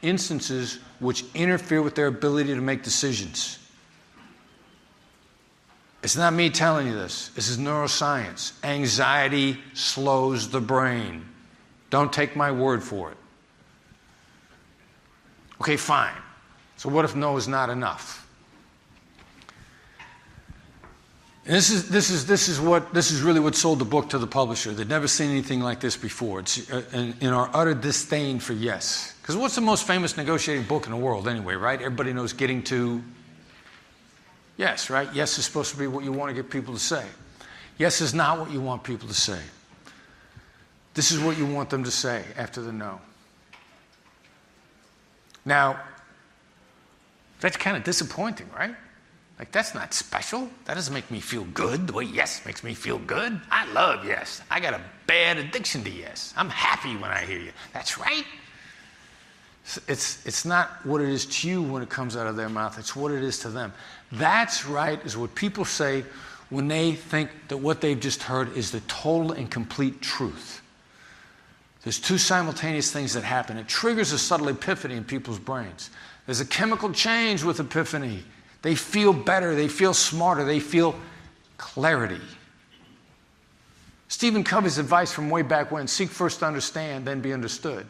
[0.00, 3.58] instances which interfere with their ability to make decisions.
[6.02, 7.28] It's not me telling you this.
[7.34, 8.52] This is neuroscience.
[8.64, 11.28] Anxiety slows the brain.
[11.90, 13.18] Don't take my word for it.
[15.60, 16.14] Okay, fine.
[16.76, 18.28] So, what if no is not enough?
[21.48, 24.10] And this is, this, is, this, is what, this is really what sold the book
[24.10, 24.72] to the publisher.
[24.72, 26.40] They'd never seen anything like this before.
[26.40, 29.14] It's uh, in, in our utter disdain for yes.
[29.22, 31.80] Because what's the most famous negotiating book in the world anyway, right?
[31.80, 33.02] Everybody knows getting to
[34.58, 35.08] yes, right?
[35.14, 37.06] Yes is supposed to be what you want to get people to say.
[37.78, 39.40] Yes is not what you want people to say.
[40.92, 43.00] This is what you want them to say after the no.
[45.48, 45.80] Now,
[47.40, 48.74] that's kind of disappointing, right?
[49.38, 50.50] Like, that's not special.
[50.66, 53.40] That doesn't make me feel good the way yes makes me feel good.
[53.50, 54.42] I love yes.
[54.50, 56.34] I got a bad addiction to yes.
[56.36, 57.52] I'm happy when I hear you.
[57.72, 58.24] That's right.
[59.86, 62.78] It's, it's not what it is to you when it comes out of their mouth,
[62.78, 63.72] it's what it is to them.
[64.12, 66.04] That's right, is what people say
[66.50, 70.60] when they think that what they've just heard is the total and complete truth.
[71.88, 73.56] There's two simultaneous things that happen.
[73.56, 75.88] It triggers a subtle epiphany in people's brains.
[76.26, 78.24] There's a chemical change with epiphany.
[78.60, 80.94] They feel better, they feel smarter, they feel
[81.56, 82.20] clarity.
[84.08, 87.86] Stephen Covey's advice from way back when seek first to understand, then be understood.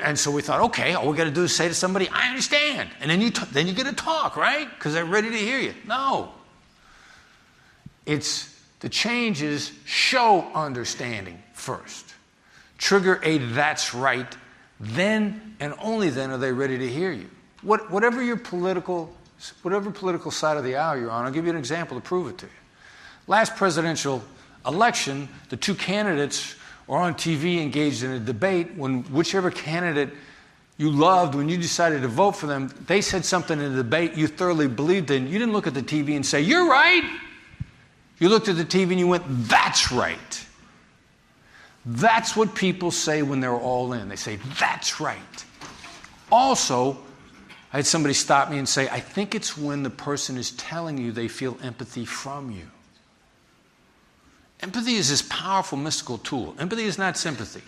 [0.00, 2.28] And so we thought, okay, all we got to do is say to somebody, I
[2.28, 2.90] understand.
[3.00, 4.70] And then you, t- then you get to talk, right?
[4.78, 5.74] Because they're ready to hear you.
[5.88, 6.30] No.
[8.06, 12.07] It's the changes show understanding first.
[12.78, 14.36] Trigger a that's right,
[14.80, 17.28] then and only then are they ready to hear you.
[17.62, 19.14] What, whatever your political,
[19.62, 22.28] whatever political side of the aisle you're on, I'll give you an example to prove
[22.28, 22.52] it to you.
[23.26, 24.22] Last presidential
[24.66, 26.54] election, the two candidates
[26.86, 30.10] were on TV engaged in a debate when whichever candidate
[30.78, 34.14] you loved, when you decided to vote for them, they said something in the debate
[34.14, 35.26] you thoroughly believed in.
[35.26, 37.02] You didn't look at the TV and say, You're right.
[38.18, 40.46] You looked at the TV and you went, That's right.
[41.90, 44.10] That's what people say when they're all in.
[44.10, 45.44] They say, That's right.
[46.30, 46.98] Also,
[47.72, 50.98] I had somebody stop me and say, I think it's when the person is telling
[50.98, 52.66] you they feel empathy from you.
[54.60, 56.54] Empathy is this powerful mystical tool.
[56.58, 57.62] Empathy is not sympathy.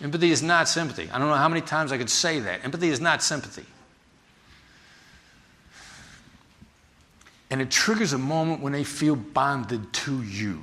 [0.00, 1.10] Empathy is not sympathy.
[1.10, 2.64] I don't know how many times I could say that.
[2.64, 3.64] Empathy is not sympathy.
[7.50, 10.62] And it triggers a moment when they feel bonded to you.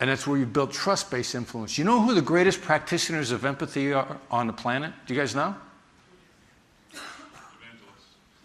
[0.00, 1.76] And that's where you build trust based influence.
[1.76, 4.92] You know who the greatest practitioners of empathy are on the planet?
[5.06, 5.54] Do you guys know?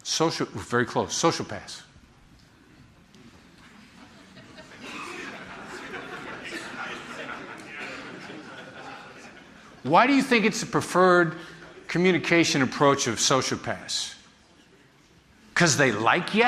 [0.04, 1.82] Social, very close, sociopaths.
[9.84, 11.36] Why do you think it's the preferred
[11.88, 14.16] communication approach of sociopaths?
[15.54, 16.48] Because they like you?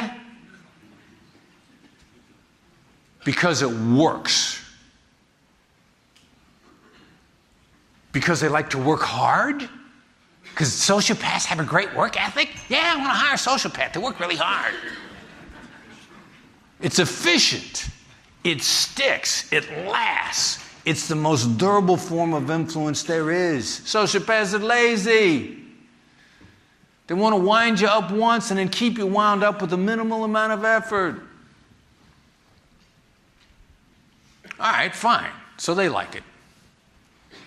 [3.24, 4.65] Because it works?
[8.16, 9.68] Because they like to work hard?
[10.44, 12.48] Because sociopaths have a great work ethic?
[12.70, 13.92] Yeah, I want to hire a sociopath.
[13.92, 14.74] They work really hard.
[16.80, 17.90] It's efficient,
[18.46, 20.64] it sticks, it lasts.
[20.86, 23.82] It's the most durable form of influence there is.
[23.82, 25.58] Sociopaths are lazy.
[27.08, 29.78] They want to wind you up once and then keep you wound up with a
[29.78, 31.22] minimal amount of effort.
[34.58, 35.32] All right, fine.
[35.58, 36.24] So they like it.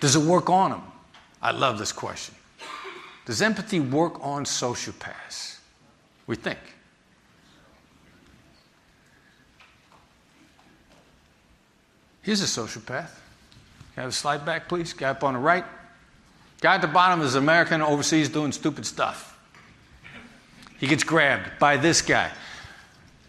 [0.01, 0.83] Does it work on them?
[1.43, 2.35] I love this question.
[3.27, 5.59] Does empathy work on sociopaths?
[6.27, 6.59] We think.
[12.23, 13.11] Here's a sociopath.
[13.95, 14.93] Can I have a slide back, please?
[14.93, 15.65] Guy up on the right.
[16.61, 19.39] Guy at the bottom is American overseas doing stupid stuff.
[20.79, 22.31] He gets grabbed by this guy.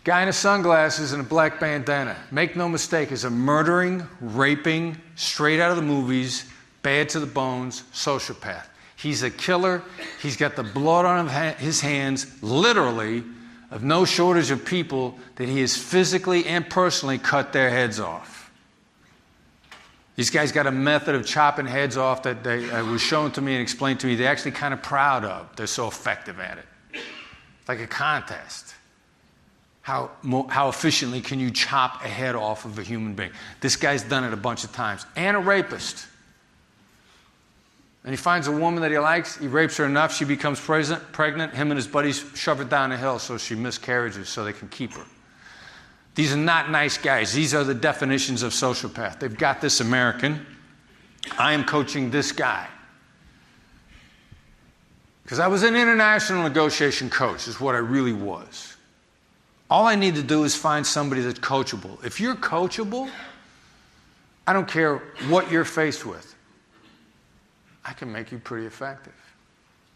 [0.04, 2.16] Guy in the sunglasses and a black bandana.
[2.32, 6.49] Make no mistake, is a murdering, raping, straight out of the movies,
[6.82, 8.68] bad to the bones sociopath.
[8.96, 9.82] He's a killer.
[10.22, 11.28] He's got the blood on
[11.58, 13.24] his hands, literally,
[13.72, 18.52] of no shortage of people that he has physically and personally cut their heads off.
[20.20, 23.42] These guys got a method of chopping heads off that they, uh, was shown to
[23.42, 25.56] me and explained to me they're actually kind of proud of.
[25.56, 26.66] They're so effective at it.
[26.92, 28.76] It's like a contest.
[29.80, 30.12] How,
[30.50, 33.32] how efficiently can you chop a head off of a human being?
[33.62, 35.06] This guy's done it a bunch of times.
[35.16, 36.06] And a rapist.
[38.04, 41.54] And he finds a woman that he likes, he rapes her enough, she becomes pregnant.
[41.54, 44.70] Him and his buddies shove her down a hill so she miscarriages so they can
[44.70, 45.06] keep her.
[46.16, 47.34] These are not nice guys.
[47.34, 49.20] These are the definitions of sociopath.
[49.20, 50.46] They've got this American.
[51.38, 52.68] I am coaching this guy.
[55.24, 58.76] Because I was an international negotiation coach, is what I really was.
[59.70, 62.04] All I need to do is find somebody that's coachable.
[62.04, 63.10] If you're coachable,
[64.48, 64.98] I don't care
[65.28, 66.29] what you're faced with,
[67.86, 69.14] I can make you pretty effective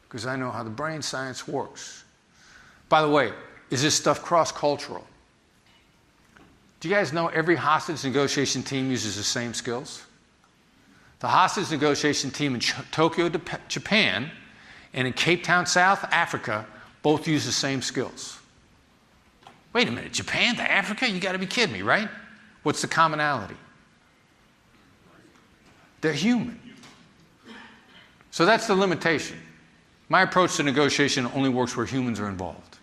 [0.04, 2.04] because I know how the brain science works.
[2.90, 3.34] By the way,
[3.70, 5.06] is this stuff cross cultural?
[6.80, 10.04] Do you guys know every hostage negotiation team uses the same skills?
[11.20, 13.30] The hostage negotiation team in Ch- Tokyo,
[13.70, 14.30] Japan,
[14.94, 16.66] and in Cape Town, South Africa,
[17.02, 18.38] both use the same skills.
[19.72, 21.10] Wait a minute, Japan to Africa?
[21.10, 22.10] You got to be kidding me, right?
[22.64, 23.56] What's the commonality?
[26.02, 26.60] They're human.
[28.34, 29.38] So that's the limitation.
[30.10, 32.80] My approach to negotiation only works where humans are involved.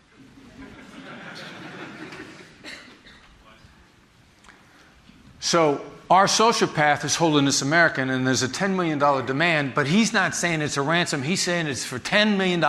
[5.40, 10.12] So our sociopath is holding this American, and there's a $10 million demand, but he's
[10.12, 11.20] not saying it's a ransom.
[11.20, 12.62] He's saying it's for $10 million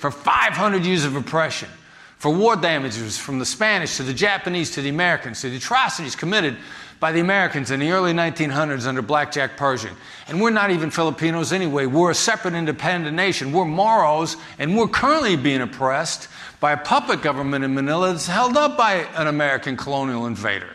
[0.00, 1.68] for 500 years of oppression,
[2.26, 6.16] for war damages from the Spanish to the Japanese to the Americans, to the atrocities
[6.16, 6.56] committed
[6.98, 9.94] by the Americans in the early 1900s under Blackjack Pershing.
[10.26, 11.86] And we're not even Filipinos anyway.
[11.86, 13.52] We're a separate independent nation.
[13.52, 16.26] We're Moros, and we're currently being oppressed
[16.58, 20.74] by a puppet government in Manila that's held up by an American colonial invader.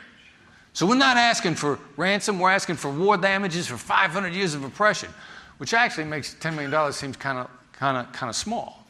[0.71, 4.63] So we're not asking for ransom, we're asking for war damages for 500 years of
[4.63, 5.09] oppression,
[5.57, 8.80] which actually makes $10 million seems kind of kind of kind of small.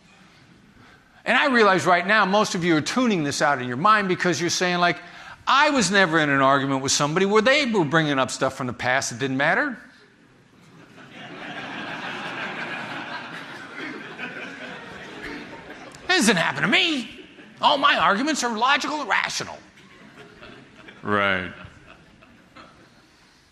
[1.25, 4.07] And I realize right now most of you are tuning this out in your mind
[4.07, 4.97] because you're saying like
[5.47, 8.67] I was never in an argument with somebody where they were bringing up stuff from
[8.67, 9.77] the past that didn't matter.
[16.07, 17.09] That doesn't happen to me.
[17.61, 19.57] All my arguments are logical and rational.
[21.03, 21.53] Right.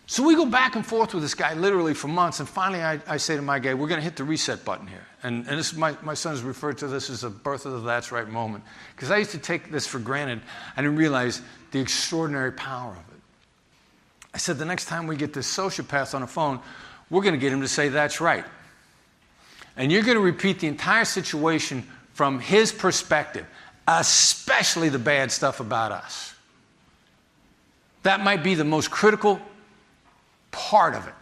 [0.07, 2.99] So we go back and forth with this guy literally for months, and finally I,
[3.07, 5.05] I say to my guy, we're going to hit the reset button here.
[5.21, 8.11] And, and this, my, my son's referred to this as the birth of the that's
[8.11, 8.63] right moment.
[8.95, 10.41] Because I used to take this for granted.
[10.77, 11.41] I didn't realize
[11.71, 13.21] the extraordinary power of it.
[14.33, 16.59] I said, the next time we get this sociopath on the phone,
[17.09, 18.45] we're going to get him to say that's right.
[19.75, 23.45] And you're going to repeat the entire situation from his perspective,
[23.87, 26.33] especially the bad stuff about us.
[28.03, 29.41] That might be the most critical
[30.51, 31.13] part of it.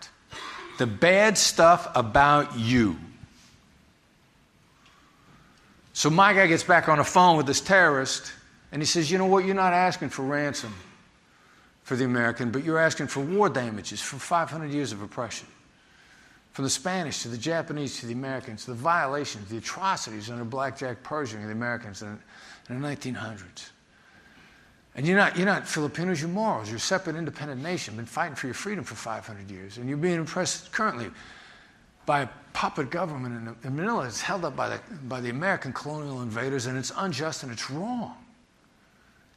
[0.78, 2.98] The bad stuff about you.
[5.98, 8.32] So my guy gets back on the phone with this terrorist,
[8.72, 9.46] And he says, You know what?
[9.46, 10.72] You're not asking for ransom
[11.82, 15.48] for the American, but you're asking for war damages for 500 years of oppression.
[16.52, 21.02] From the Spanish to the Japanese to the Americans, the violations, the atrocities under Blackjack
[21.02, 22.20] Pershing and the Americans in,
[22.70, 23.72] in the 1900s.
[24.94, 26.68] And you're not, you're not Filipinos, you're Moros.
[26.68, 29.80] You're a separate, independent nation, been fighting for your freedom for 500 years.
[29.80, 31.10] And you're being oppressed currently
[32.06, 34.06] by puppet government in, Manila.
[34.06, 37.70] is held up by the, by the American colonial invaders, and it's unjust and it's
[37.70, 38.16] wrong.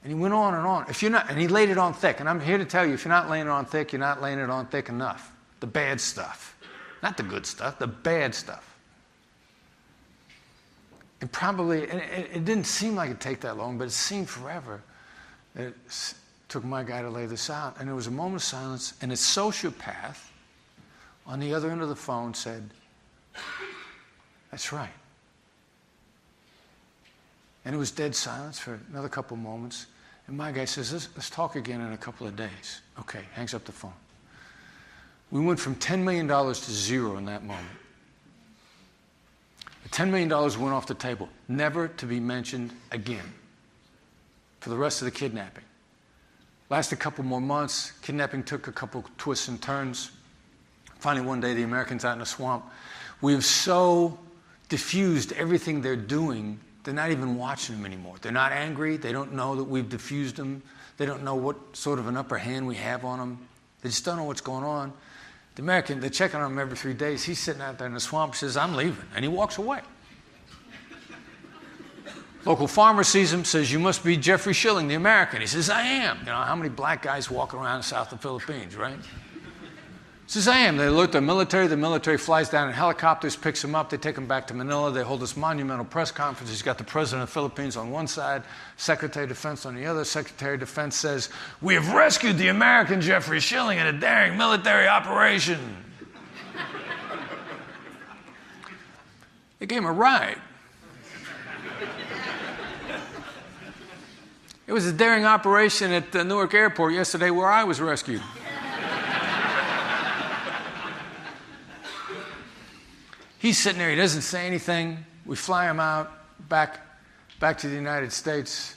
[0.03, 0.87] And he went on and on.
[0.89, 2.21] If you're not, and he laid it on thick.
[2.21, 4.23] And I'm here to tell you, if you're not laying it on thick, you're not
[4.23, 5.33] laying it on thick enough.
[5.61, 6.57] The bad stuff.
[7.03, 8.75] Not the good stuff, the bad stuff.
[11.21, 14.31] And probably, and it, it didn't seem like it'd take that long, but it seemed
[14.31, 14.81] forever.
[15.57, 15.75] It
[16.49, 17.77] took my guy to lay this out.
[17.79, 20.31] And there was a moment of silence, and a sociopath
[21.27, 22.71] on the other end of the phone said,
[24.51, 24.91] That's right.
[27.65, 29.87] And it was dead silence for another couple moments.
[30.27, 32.81] And my guy says, let's, let's, talk again in a couple of days.
[32.99, 33.93] Okay, hangs up the phone.
[35.31, 37.67] We went from $10 million to zero in that moment.
[39.85, 43.35] The $10 million went off the table, never to be mentioned again
[44.61, 45.65] for the rest of the kidnapping.
[46.69, 47.93] Lasted a couple more months.
[48.03, 50.13] Kidnapping took a couple twists and turns.
[51.01, 52.65] Finally, one day, the Americans out in the swamp,
[53.21, 54.19] we've so
[54.69, 58.17] diffused everything they're doing, they're not even watching them anymore.
[58.21, 58.97] They're not angry.
[58.97, 60.63] They don't know that we've diffused them.
[60.97, 63.39] They don't know what sort of an upper hand we have on them.
[63.83, 64.93] They just don't know what's going on.
[65.55, 67.25] The American, they're checking on him every three days.
[67.25, 69.05] He's sitting out there in the swamp, says, I'm leaving.
[69.15, 69.81] And he walks away.
[72.47, 75.43] Local farmer sees him, says, You must be Jeffrey Schilling, the American.
[75.43, 76.19] He says, I am.
[76.21, 78.97] You know, how many black guys walk around south of the Philippines, right?
[80.31, 80.77] Says, I am.
[80.77, 81.67] They alert the military.
[81.67, 83.91] The military flies down in helicopters, picks him up.
[83.91, 84.93] They take him back to Manila.
[84.93, 86.51] They hold this monumental press conference.
[86.51, 88.45] He's got the president of the Philippines on one side,
[88.77, 90.05] Secretary of Defense on the other.
[90.05, 94.87] Secretary of Defense says, We have rescued the American Jeffrey Schilling in a daring military
[94.87, 95.59] operation.
[99.59, 100.39] they gave him a ride.
[104.69, 108.23] It was a daring operation at the Newark Airport yesterday where I was rescued.
[113.41, 115.03] He's sitting there, he doesn't say anything.
[115.25, 116.13] We fly him out
[116.51, 116.79] back,
[117.41, 118.77] back to the United States.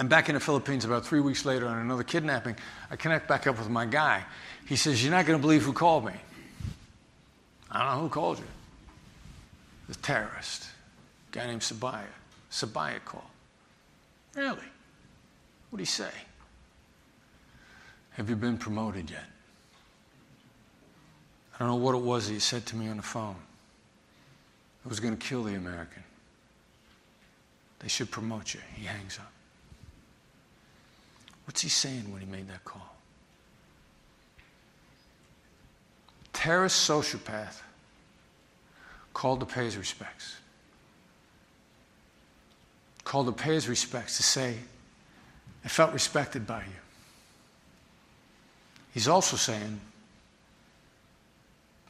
[0.00, 2.56] I'm back in the Philippines about three weeks later on another kidnapping.
[2.90, 4.24] I connect back up with my guy.
[4.66, 6.14] He says, You're not going to believe who called me.
[7.70, 8.44] I don't know who called you.
[9.90, 10.64] The terrorist,
[11.30, 12.06] a guy named Sabaya.
[12.50, 13.24] Sabaya called.
[14.34, 14.56] Really?
[15.68, 16.10] What do he say?
[18.12, 19.26] Have you been promoted yet?
[21.54, 23.36] I don't know what it was that he said to me on the phone.
[24.88, 26.02] Was going to kill the American.
[27.80, 28.60] They should promote you.
[28.74, 29.30] He hangs up.
[31.44, 32.96] What's he saying when he made that call?
[36.32, 37.60] Terrorist sociopath
[39.12, 40.36] called to pay his respects.
[43.04, 44.54] Called to pay his respects to say,
[45.64, 46.80] I felt respected by you.
[48.94, 49.80] He's also saying,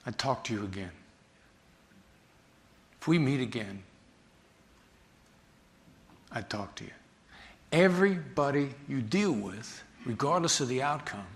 [0.05, 0.91] I'd talk to you again.
[3.01, 3.83] If we meet again,
[6.33, 6.91] I'd talk to you.
[7.73, 11.27] Everybody you deal with, regardless of the outcome,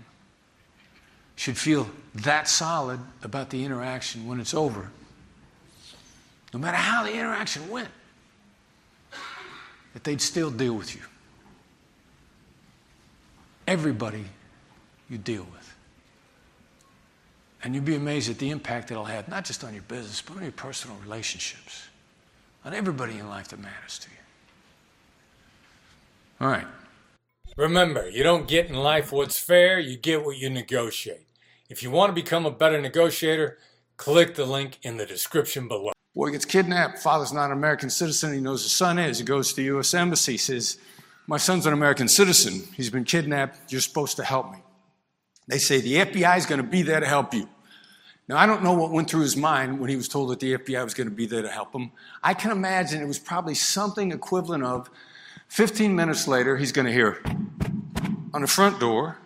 [1.35, 4.91] should feel that solid about the interaction when it's over,
[6.53, 7.89] no matter how the interaction went,
[9.93, 11.01] that they'd still deal with you
[13.67, 14.23] everybody
[15.09, 15.62] you deal with.
[17.63, 20.35] And you'd be amazed at the impact it'll have, not just on your business, but
[20.35, 21.87] on your personal relationships,
[22.65, 24.17] on everybody in life that matters to you.
[26.41, 26.67] All right.
[27.55, 31.25] Remember, you don't get in life what's fair, you get what you negotiate.
[31.69, 33.59] If you want to become a better negotiator,
[33.95, 35.93] click the link in the description below.
[36.13, 39.19] Boy gets kidnapped, father's not an American citizen, he knows his son is.
[39.19, 39.93] He goes to the U.S.
[39.93, 40.77] Embassy, says,
[41.25, 42.67] my son's an American citizen.
[42.75, 43.71] He's been kidnapped.
[43.71, 44.57] You're supposed to help me.
[45.47, 47.47] They say the FBI is going to be there to help you.
[48.27, 50.53] Now, I don't know what went through his mind when he was told that the
[50.57, 51.91] FBI was going to be there to help him.
[52.23, 54.89] I can imagine it was probably something equivalent of
[55.49, 57.21] 15 minutes later, he's going to hear
[58.33, 59.17] on the front door,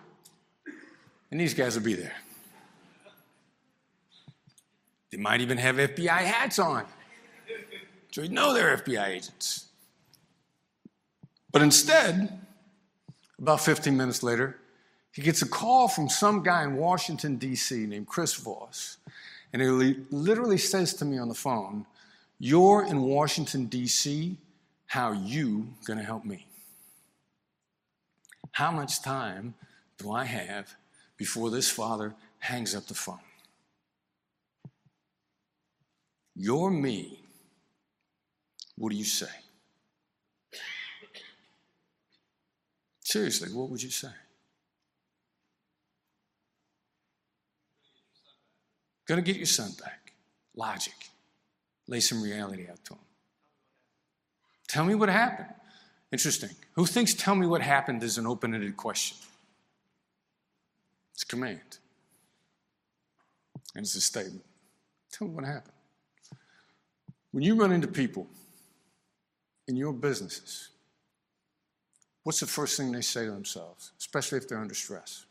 [1.31, 2.15] and these guys will be there.
[5.11, 6.85] They might even have FBI hats on.
[8.11, 9.67] So you know they're FBI agents.
[11.51, 12.41] But instead,
[13.39, 14.57] about 15 minutes later,
[15.17, 18.97] he gets a call from some guy in Washington, D.C., named Chris Voss.
[19.51, 21.87] And he literally says to me on the phone,
[22.37, 24.37] You're in Washington, D.C.,
[24.85, 26.45] how you going to help me?
[28.51, 29.55] How much time
[29.97, 30.75] do I have
[31.17, 33.17] before this father hangs up the phone?
[36.35, 37.23] You're me.
[38.77, 39.25] What do you say?
[43.03, 44.09] Seriously, what would you say?
[49.07, 50.13] Gonna get your son back.
[50.55, 50.93] Logic.
[51.87, 52.99] Lay some reality out to him.
[54.67, 55.53] Tell me what happened.
[56.11, 56.49] Interesting.
[56.73, 59.17] Who thinks tell me what happened is an open ended question?
[61.13, 61.79] It's a command.
[63.75, 64.43] And it's a statement.
[65.11, 65.73] Tell me what happened.
[67.31, 68.27] When you run into people
[69.67, 70.69] in your businesses,
[72.23, 75.26] what's the first thing they say to themselves, especially if they're under stress?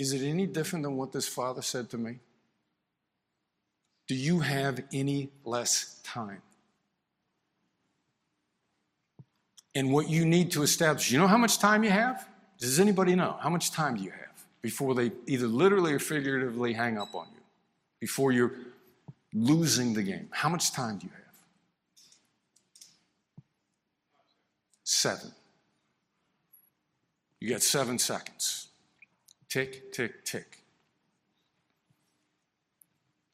[0.00, 2.20] Is it any different than what this father said to me?
[4.08, 6.40] Do you have any less time?
[9.74, 12.26] And what you need to establish, you know how much time you have?
[12.58, 13.36] Does anybody know?
[13.42, 17.26] How much time do you have before they either literally or figuratively hang up on
[17.34, 17.42] you?
[18.00, 18.54] Before you're
[19.34, 20.28] losing the game?
[20.30, 21.34] How much time do you have?
[24.82, 25.30] Seven.
[27.38, 28.69] You got seven seconds.
[29.50, 30.58] Tick, tick, tick.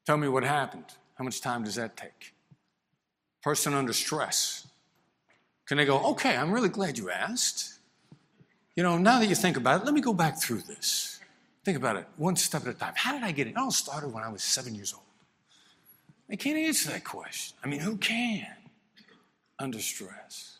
[0.06, 0.86] Tell me what happened.
[1.14, 2.34] How much time does that take?
[3.42, 4.66] Person under stress.
[5.66, 7.78] Can they go, okay, I'm really glad you asked.
[8.74, 11.20] You know, now that you think about it, let me go back through this.
[11.64, 12.92] Think about it one step at a time.
[12.96, 13.50] How did I get it?
[13.50, 15.02] It all started when I was seven years old.
[16.28, 17.56] They can't answer that question.
[17.62, 18.46] I mean, who can
[19.58, 20.58] under stress?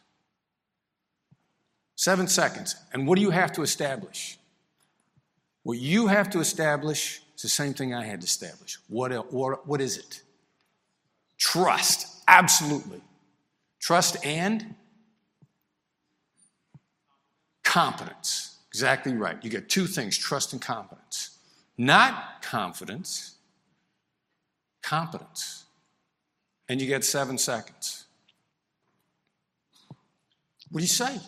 [1.95, 2.77] Seven seconds.
[2.93, 4.39] And what do you have to establish?
[5.67, 8.79] What you have to establish is the same thing I had to establish.
[8.87, 10.23] What, what, what is it?
[11.39, 12.23] Trust.
[12.29, 13.01] Absolutely.
[13.81, 14.77] Trust and
[17.65, 18.59] competence.
[18.69, 19.43] Exactly right.
[19.43, 21.37] You get two things trust and competence.
[21.77, 23.35] Not confidence,
[24.85, 25.65] competence.
[26.69, 28.05] And you get seven seconds.
[30.71, 31.19] What do you say?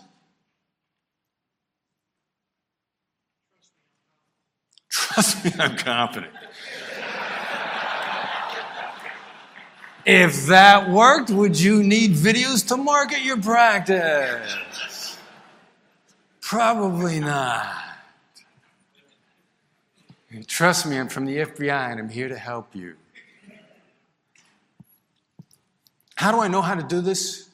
[4.99, 6.33] Trust me, I'm confident.
[10.05, 15.17] if that worked, would you need videos to market your practice?
[16.41, 17.77] Probably not.
[20.31, 22.97] And trust me, I'm from the FBI and I'm here to help you.
[26.17, 27.49] How do I know how to do this?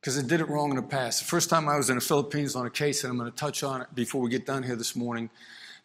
[0.00, 1.20] Because I did it wrong in the past.
[1.20, 3.36] The first time I was in the Philippines on a case that I'm going to
[3.36, 5.28] touch on it before we get done here this morning,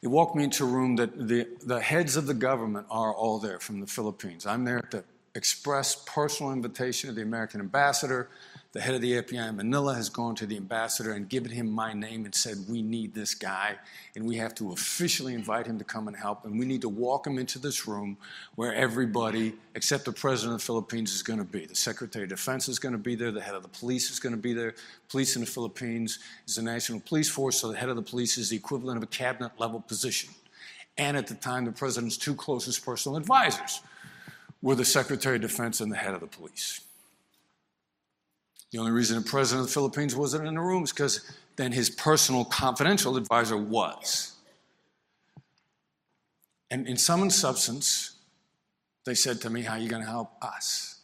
[0.02, 3.38] they walked me into a room that the, the heads of the government are all
[3.38, 4.46] there from the Philippines.
[4.46, 5.04] I'm there at the
[5.36, 8.30] express personal invitation of the American ambassador,
[8.74, 11.70] the head of the FBI in Manila has gone to the ambassador and given him
[11.70, 13.76] my name and said, We need this guy,
[14.16, 16.46] and we have to officially invite him to come and help.
[16.46, 18.16] And we need to walk him into this room
[18.56, 21.66] where everybody, except the president of the Philippines, is going to be.
[21.66, 24.22] The secretary of defense is going to be there, the head of the police is
[24.22, 24.74] going to be there.
[25.10, 28.38] Police in the Philippines is the national police force, so the head of the police
[28.38, 30.34] is the equivalent of a cabinet level position.
[30.98, 33.82] And at the time, the president's two closest personal advisors
[34.62, 36.82] were the secretary of defense and the head of the police.
[38.72, 41.74] The only reason the president of the Philippines wasn't in the room is because then
[41.74, 44.34] his personal confidential advisor was.
[46.70, 48.14] And in and substance,
[49.06, 51.02] they said to me, How are you going to help us?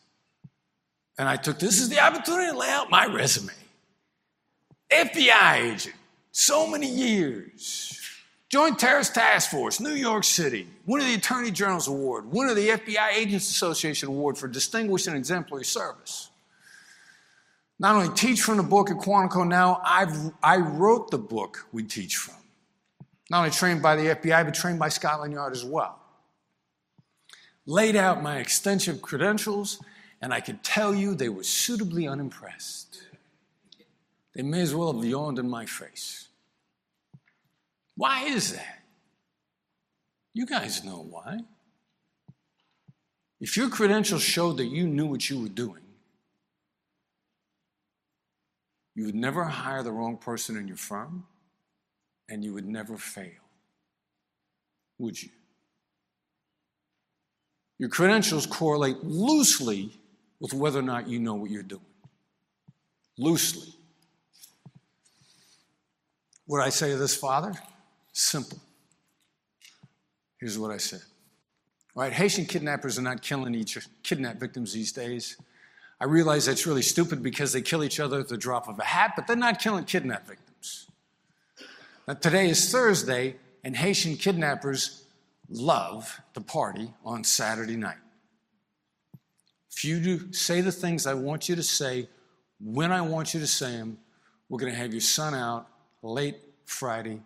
[1.18, 3.54] And I took this as the opportunity to lay out my resume.
[4.90, 5.96] FBI agent,
[6.32, 8.00] so many years.
[8.50, 12.56] Joint Terrorist Task Force, New York City, one of the Attorney General's Award, one of
[12.56, 16.30] the FBI Agents Association Award for Distinguished and Exemplary Service
[17.80, 21.84] not only teach from the book at Quantico now, I've, I wrote the book we
[21.84, 22.36] teach from.
[23.30, 26.00] Not only trained by the FBI, but trained by Scotland Yard as well.
[27.66, 29.82] Laid out my extensive credentials,
[30.22, 33.04] and I could tell you they were suitably unimpressed.
[34.34, 36.28] They may as well have yawned in my face.
[37.96, 38.84] Why is that?
[40.34, 41.40] You guys know why.
[43.40, 45.87] If your credentials showed that you knew what you were doing,
[48.98, 51.24] You would never hire the wrong person in your firm,
[52.30, 53.30] and you would never fail.
[54.98, 55.30] Would you?
[57.78, 59.92] Your credentials correlate loosely
[60.40, 61.86] with whether or not you know what you're doing.
[63.20, 63.72] Loosely.
[66.48, 67.54] What I say to this father?
[68.14, 68.58] Simple.
[70.40, 71.02] Here's what I said.
[71.96, 75.38] All right, Haitian kidnappers are not killing each kidnap victims these days.
[76.00, 78.84] I realize that's really stupid because they kill each other at the drop of a
[78.84, 80.88] hat, but they're not killing kidnap victims.
[82.08, 85.04] Now, today is Thursday, and Haitian kidnappers
[85.50, 87.98] love to party on Saturday night.
[89.72, 92.10] If you do say the things I want you to say
[92.60, 93.98] when I want you to say them,
[94.50, 95.68] we're going to have your son out
[96.02, 97.22] late Friday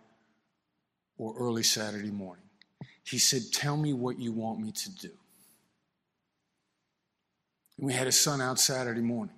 [1.16, 2.44] or early Saturday morning.
[3.04, 5.10] He said, Tell me what you want me to do.
[7.82, 9.34] And we had his son out Saturday morning.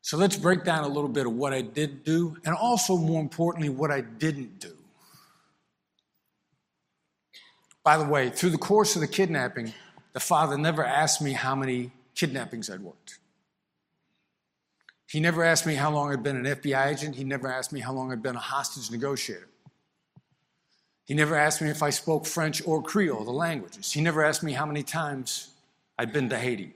[0.00, 3.20] So let's break down a little bit of what I did do, and also, more
[3.20, 4.72] importantly, what I didn't do.
[7.84, 9.74] By the way, through the course of the kidnapping,
[10.14, 13.18] the father never asked me how many kidnappings I'd worked.
[15.06, 17.16] He never asked me how long I'd been an FBI agent.
[17.16, 19.49] He never asked me how long I'd been a hostage negotiator.
[21.10, 23.90] He never asked me if I spoke French or Creole, the languages.
[23.90, 25.48] He never asked me how many times
[25.98, 26.72] I'd been to Haiti.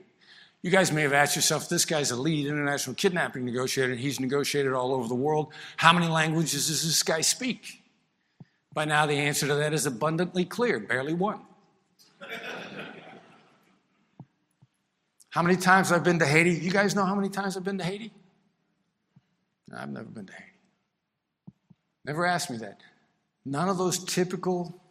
[0.61, 3.95] You guys may have asked yourself, this guy's a lead international kidnapping negotiator.
[3.95, 5.53] He's negotiated all over the world.
[5.77, 7.81] How many languages does this guy speak?
[8.73, 11.39] By now, the answer to that is abundantly clear barely one.
[15.29, 16.55] how many times I've been to Haiti?
[16.55, 18.11] You guys know how many times I've been to Haiti?
[19.69, 20.51] No, I've never been to Haiti.
[22.03, 22.81] Never asked me that.
[23.45, 24.81] None of those typical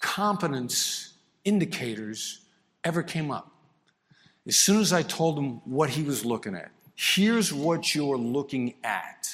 [0.00, 2.40] competence indicators
[2.84, 3.50] ever came up.
[4.46, 8.74] As soon as I told him what he was looking at, here's what you're looking
[8.84, 9.28] at.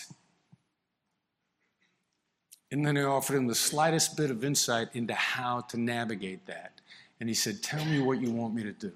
[2.71, 6.81] And then I offered him the slightest bit of insight into how to navigate that.
[7.19, 8.93] And he said, Tell me what you want me to do.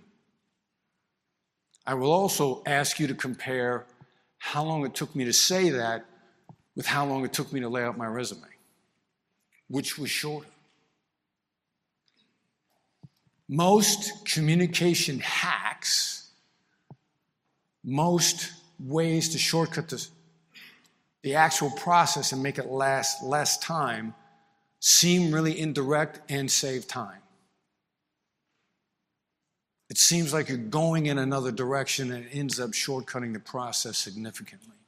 [1.86, 3.86] I will also ask you to compare
[4.38, 6.04] how long it took me to say that
[6.76, 8.42] with how long it took me to lay out my resume,
[9.68, 10.46] which was shorter.
[13.48, 16.30] Most communication hacks,
[17.84, 20.06] most ways to shortcut the
[21.22, 24.14] the actual process and make it last less time
[24.80, 27.20] seem really indirect and save time.
[29.88, 33.98] It seems like you're going in another direction and it ends up shortcutting the process
[33.98, 34.82] significantly.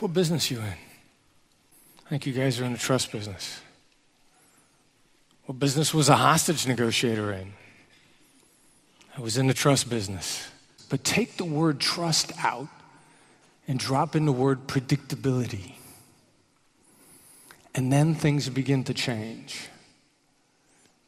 [0.00, 0.64] What business you in?
[0.64, 3.60] I think you guys are in the trust business.
[5.44, 7.52] What business was a hostage negotiator in?
[9.16, 10.48] I was in the trust business.
[10.88, 12.68] But take the word trust out
[13.68, 15.74] and drop in the word predictability.
[17.74, 19.68] And then things begin to change.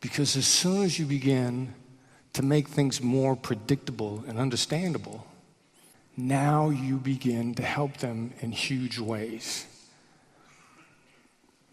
[0.02, 1.72] Because as soon as you begin
[2.34, 5.26] to make things more predictable and understandable,
[6.16, 9.66] now you begin to help them in huge ways.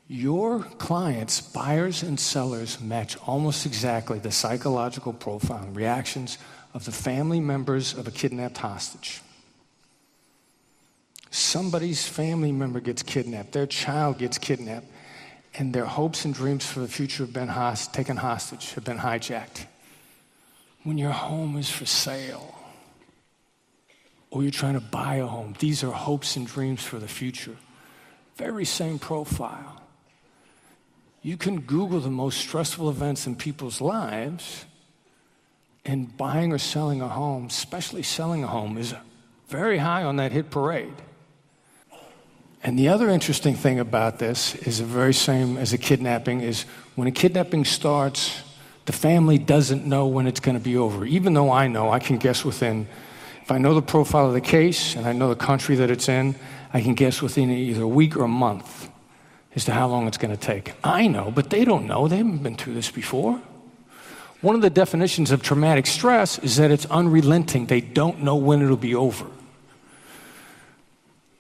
[0.08, 6.38] Your clients, buyers and sellers, match almost exactly the psychological profile and reactions
[6.74, 9.22] of the family members of a kidnapped hostage
[11.32, 14.88] somebody's family member gets kidnapped, their child gets kidnapped,
[15.56, 19.00] and their hopes and dreams for the future have been host- taken hostage, have been
[19.00, 19.66] hijacked.
[20.84, 22.56] When your home is for sale,
[24.32, 27.56] or you're trying to buy a home, these are hopes and dreams for the future.
[28.36, 29.82] Very same profile.
[31.22, 34.66] You can Google the most stressful events in people's lives,
[35.86, 38.94] and buying or selling a home, especially selling a home, is
[39.48, 40.94] very high on that hit parade.
[42.64, 46.64] And the other interesting thing about this is the very same as a kidnapping is
[46.96, 48.42] when a kidnapping starts,
[48.86, 51.06] the family doesn't know when it's going to be over.
[51.06, 52.88] Even though I know, I can guess within,
[53.50, 56.08] if I know the profile of the case and I know the country that it's
[56.08, 56.36] in,
[56.72, 58.92] I can guess within either a week or a month
[59.56, 60.74] as to how long it's going to take.
[60.84, 62.08] I know, but they don't know.
[62.08, 63.42] They haven't been through this before.
[64.42, 67.66] One of the definitions of traumatic stress is that it's unrelenting.
[67.66, 69.26] They don't know when it'll be over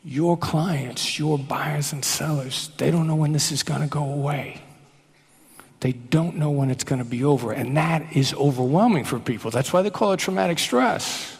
[0.03, 4.03] your clients, your buyers and sellers, they don't know when this is going to go
[4.03, 4.59] away.
[5.81, 7.51] They don't know when it's going to be over.
[7.51, 9.51] And that is overwhelming for people.
[9.51, 11.35] That's why they call it traumatic stress.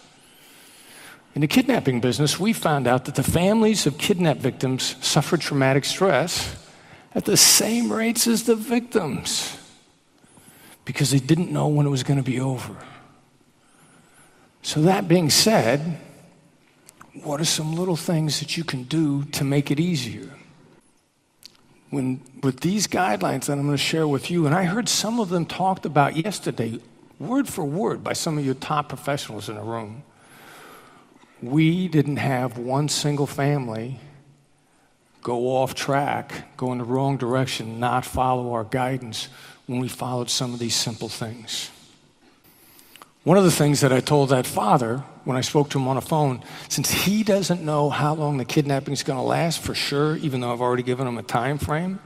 [1.39, 5.85] In the kidnapping business, we found out that the families of kidnapped victims suffered traumatic
[5.85, 6.53] stress
[7.15, 9.57] at the same rates as the victims
[10.83, 12.75] because they didn't know when it was going to be over.
[14.63, 16.01] So, that being said,
[17.23, 20.29] what are some little things that you can do to make it easier?
[21.89, 25.21] When, with these guidelines that I'm going to share with you, and I heard some
[25.21, 26.81] of them talked about yesterday,
[27.17, 30.03] word for word, by some of your top professionals in the room.
[31.41, 33.99] We didn't have one single family
[35.21, 39.27] go off track, go in the wrong direction, not follow our guidance
[39.67, 41.69] when we followed some of these simple things.
[43.23, 45.97] One of the things that I told that father when I spoke to him on
[45.97, 49.75] the phone, since he doesn't know how long the kidnapping is going to last for
[49.75, 51.99] sure, even though I've already given him a time frame,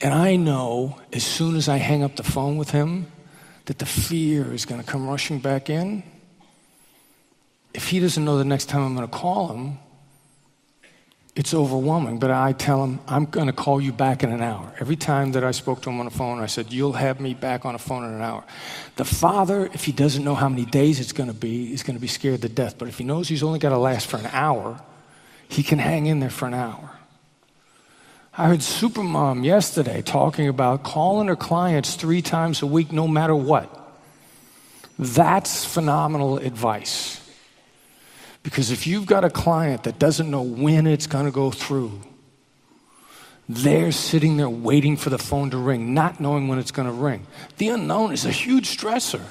[0.00, 3.06] and I know as soon as I hang up the phone with him
[3.64, 6.02] that the fear is going to come rushing back in.
[7.72, 9.78] If he doesn't know the next time I'm going to call him,
[11.36, 12.18] it's overwhelming.
[12.18, 14.74] But I tell him, I'm going to call you back in an hour.
[14.80, 17.34] Every time that I spoke to him on the phone, I said, You'll have me
[17.34, 18.44] back on the phone in an hour.
[18.96, 21.96] The father, if he doesn't know how many days it's going to be, is going
[21.96, 22.76] to be scared to death.
[22.78, 24.80] But if he knows he's only got to last for an hour,
[25.48, 26.90] he can hang in there for an hour.
[28.36, 33.34] I heard Supermom yesterday talking about calling her clients three times a week, no matter
[33.34, 33.76] what.
[34.98, 37.19] That's phenomenal advice.
[38.42, 42.00] Because if you've got a client that doesn't know when it's going to go through,
[43.48, 46.94] they're sitting there waiting for the phone to ring, not knowing when it's going to
[46.94, 47.26] ring.
[47.58, 49.22] The unknown is a huge stressor.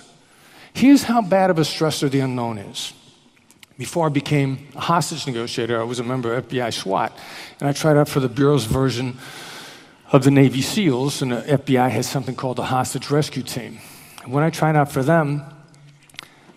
[0.74, 2.94] Here's how bad of a stressor the unknown is.
[3.78, 7.18] Before I became a hostage negotiator, I was a member of FBI SWAT,
[7.62, 9.18] and I tried out for the Bureau's version
[10.12, 13.80] of the Navy SEALs, and the FBI has something called the Hostage Rescue Team.
[14.24, 15.46] And when I tried out for them,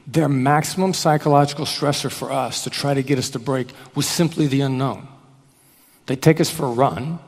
[0.06, 4.46] their maximum psychological stressor for us to try to get us to break was simply
[4.46, 5.06] the unknown.
[6.06, 7.20] They'd take us for a run,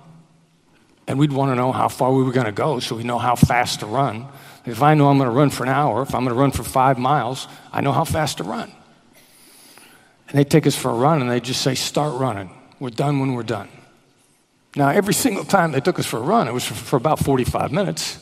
[1.07, 3.19] and we'd want to know how far we were going to go so we know
[3.19, 4.27] how fast to run.
[4.67, 6.51] If I know I'm going to run for an hour, if I'm going to run
[6.51, 8.73] for five miles, I know how fast to run.
[10.29, 12.51] And they take us for a run and they just say, Start running.
[12.81, 13.69] We're done when we're done.
[14.75, 17.21] Now, every single time they took us for a run, it was for, for about
[17.21, 18.19] 45 minutes.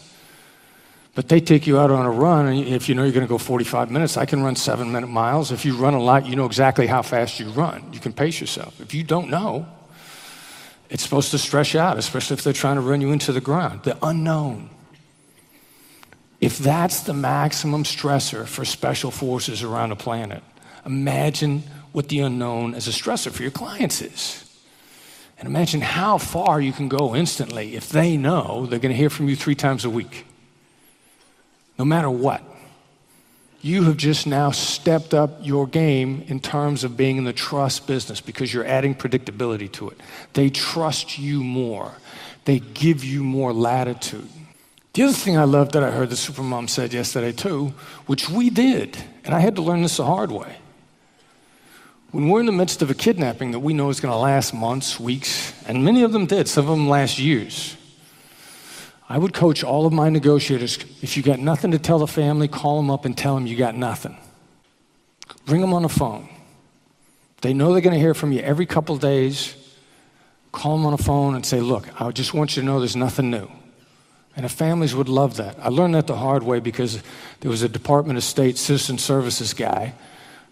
[1.15, 3.29] But they take you out on a run, and if you know you're going to
[3.29, 5.53] go 45 minutes, I can run seven minute miles.
[5.53, 7.85] If you run a lot, you know exactly how fast you run.
[7.93, 8.81] You can pace yourself.
[8.81, 9.67] If you don't know,
[10.89, 13.43] it's supposed to stress you out, especially if they're trying to run you into the
[13.43, 13.83] ground.
[13.83, 14.71] The unknown.
[16.41, 20.43] If that's the maximum stressor for special forces around the planet,
[20.87, 24.39] imagine what the unknown as a stressor for your clients is.
[25.39, 29.11] And imagine how far you can go instantly if they know they're going to hear
[29.11, 30.25] from you three times a week
[31.83, 32.45] no matter what.
[33.61, 37.89] You have just now stepped up your game in terms of being in the trust
[37.89, 39.99] business because you're adding predictability to it.
[40.35, 41.91] They trust you more,
[42.45, 44.29] they give you more latitude.
[44.93, 47.75] The other thing I love that I heard the supermom said yesterday too,
[48.07, 50.59] which we did, and I had to learn this the hard way.
[52.13, 54.55] When we're in the midst of a kidnapping that we know is going to last
[54.55, 57.77] months, weeks, and many of them did, some of them last years.
[59.13, 62.49] I would coach all of my negotiators if you got nothing to tell the family,
[62.49, 64.17] call them up and tell them you got nothing.
[65.45, 66.31] Bring them on the phone.
[67.43, 69.55] They know they're going to hear from you every couple days.
[70.51, 72.97] Call them on the phone and say, Look, I just want you to know there's
[72.97, 73.51] nothing new.
[74.35, 75.59] And the families would love that.
[75.61, 77.03] I learned that the hard way because
[77.41, 79.93] there was a Department of State citizen services guy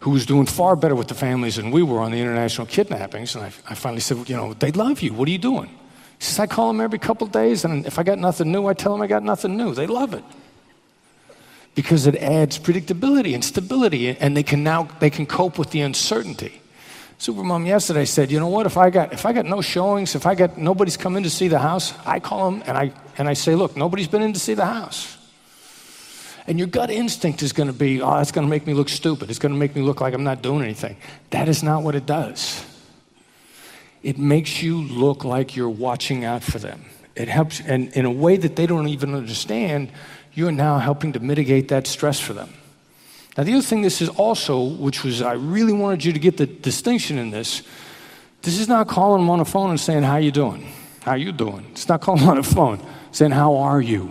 [0.01, 3.35] who was doing far better with the families than we were on the international kidnappings.
[3.35, 5.15] And I, I finally said, You know, they love you.
[5.15, 5.80] What are you doing?
[6.21, 8.75] He says, I call them every couple days, and if I got nothing new, I
[8.75, 9.75] tell them I got nothing new.
[9.75, 10.23] They love it
[11.75, 15.81] because it adds predictability and stability, and they can now they can cope with the
[15.81, 16.61] uncertainty.
[17.19, 18.67] Supermom yesterday said, "You know what?
[18.67, 21.31] If I got if I got no showings, if I got nobody's come in to
[21.31, 24.35] see the house, I call them and I and I say, look, nobody's been in
[24.35, 25.17] to see the house."
[26.47, 28.91] And your gut instinct is going to be, "Oh, it's going to make me look
[28.91, 29.31] stupid.
[29.31, 30.99] It's going to make me look like I'm not doing anything."
[31.31, 32.63] That is not what it does
[34.03, 36.85] it makes you look like you're watching out for them.
[37.15, 39.91] It helps, and in a way that they don't even understand,
[40.33, 42.53] you're now helping to mitigate that stress for them.
[43.37, 46.37] Now, the other thing this is also, which was I really wanted you to get
[46.37, 47.63] the distinction in this,
[48.43, 50.73] this is not calling them on the phone and saying, How you doing?
[51.03, 51.67] How you doing?
[51.73, 54.09] It's not calling them on the phone, saying, How are you?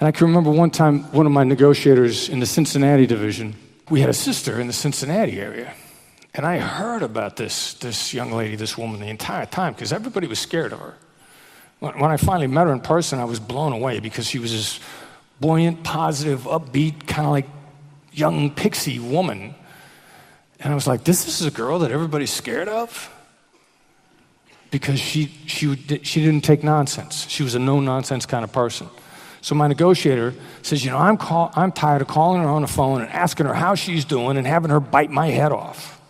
[0.00, 3.54] And I can remember one time, one of my negotiators in the Cincinnati division,
[3.90, 5.74] we had a sister in the Cincinnati area.
[6.34, 10.26] And I heard about this, this young lady, this woman, the entire time because everybody
[10.26, 10.94] was scared of her.
[11.80, 14.52] When, when I finally met her in person, I was blown away because she was
[14.52, 14.80] this
[15.40, 17.46] buoyant, positive, upbeat, kind of like
[18.12, 19.54] young pixie woman.
[20.60, 23.12] And I was like, this is a girl that everybody's scared of?
[24.70, 27.28] Because she, she, she didn't take nonsense.
[27.28, 28.88] She was a no nonsense kind of person.
[29.42, 32.68] So my negotiator says, You know, I'm, call, I'm tired of calling her on the
[32.68, 36.00] phone and asking her how she's doing and having her bite my head off.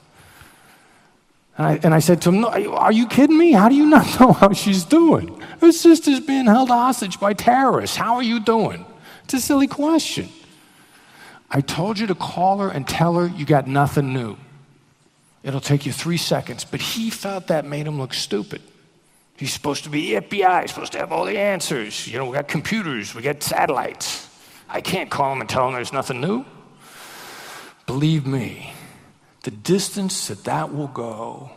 [1.59, 3.53] And I, and I said to him, no, Are you kidding me?
[3.53, 5.41] How do you not know how she's doing?
[5.61, 7.97] Her sister's being held hostage by terrorists.
[7.97, 8.87] How are you doing?
[9.25, 10.29] It's a silly question.
[11.51, 14.37] I told you to call her and tell her you got nothing new.
[15.43, 16.65] It'll take you three seconds.
[16.65, 18.63] But he felt that made him look stupid.
[19.37, 22.07] He's supposed to be FBI, he's supposed to have all the answers.
[22.07, 24.29] You know, we got computers, we got satellites.
[24.69, 26.45] I can't call him and tell him there's nothing new.
[27.87, 28.73] believe me,
[29.43, 31.51] the distance that that will go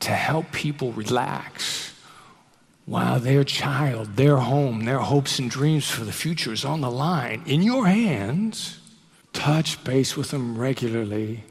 [0.00, 1.92] to help people relax
[2.86, 6.90] while their child, their home, their hopes and dreams for the future is on the
[6.90, 8.78] line in your hands,
[9.32, 11.44] touch base with them regularly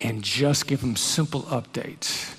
[0.00, 2.36] and just give them simple updates.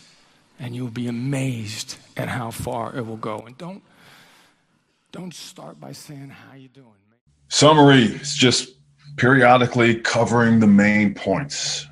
[0.59, 3.39] And you'll be amazed at how far it will go.
[3.39, 3.81] And don't,
[5.11, 6.87] don't start by saying, How you doing?
[7.49, 8.69] Summary is just
[9.17, 11.85] periodically covering the main points.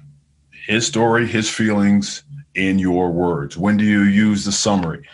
[0.67, 2.23] His story, his feelings
[2.55, 3.57] in your words.
[3.57, 5.07] When do you use the summary?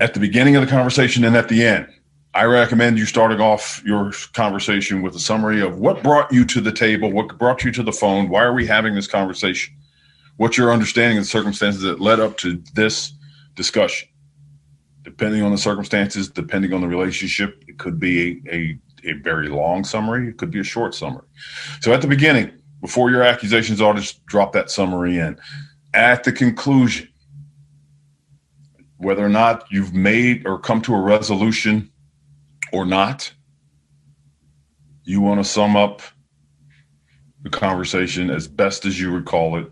[0.00, 1.88] At the beginning of the conversation and at the end.
[2.34, 6.60] I recommend you starting off your conversation with a summary of what brought you to
[6.60, 9.72] the table, what brought you to the phone, why are we having this conversation?
[10.36, 13.12] What's your understanding of the circumstances that led up to this
[13.54, 14.08] discussion?
[15.04, 18.78] Depending on the circumstances, depending on the relationship, it could be a, a,
[19.10, 21.26] a very long summary, it could be a short summary.
[21.82, 22.50] So at the beginning,
[22.84, 25.38] before your accusations are, just drop that summary in.
[25.94, 27.08] At the conclusion,
[28.98, 31.90] whether or not you've made or come to a resolution
[32.74, 33.32] or not,
[35.04, 36.02] you want to sum up
[37.40, 39.66] the conversation as best as you recall it.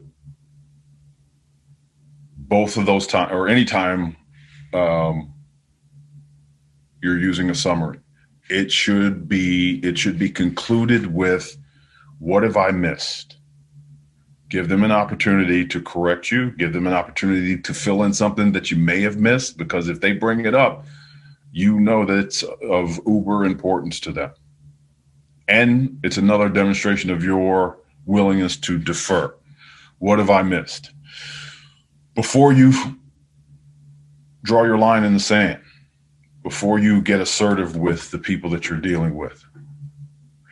[2.38, 4.16] Both of those time or any time
[4.72, 5.34] um,
[7.02, 8.00] you're using a summary,
[8.48, 11.58] it should be it should be concluded with
[12.23, 13.37] what have I missed?
[14.49, 18.53] Give them an opportunity to correct you, give them an opportunity to fill in something
[18.53, 20.87] that you may have missed because if they bring it up,
[21.51, 24.31] you know that it's of uber importance to them.
[25.49, 29.35] And it's another demonstration of your willingness to defer.
[29.99, 30.93] What have I missed?
[32.14, 32.73] Before you
[34.45, 35.61] draw your line in the sand,
[36.45, 39.45] before you get assertive with the people that you're dealing with,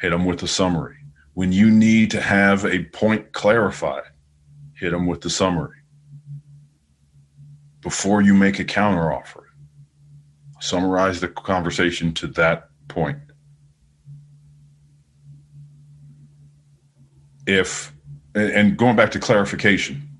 [0.01, 0.99] hit them with a summary.
[1.41, 4.03] When you need to have a point clarified,
[4.74, 5.78] hit them with the summary.
[7.80, 9.45] Before you make a counteroffer,
[10.61, 13.20] summarize the conversation to that point.
[17.47, 17.95] If,
[18.34, 20.11] and going back to clarification,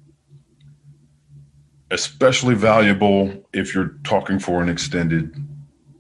[1.91, 5.37] especially valuable if you're talking for an extended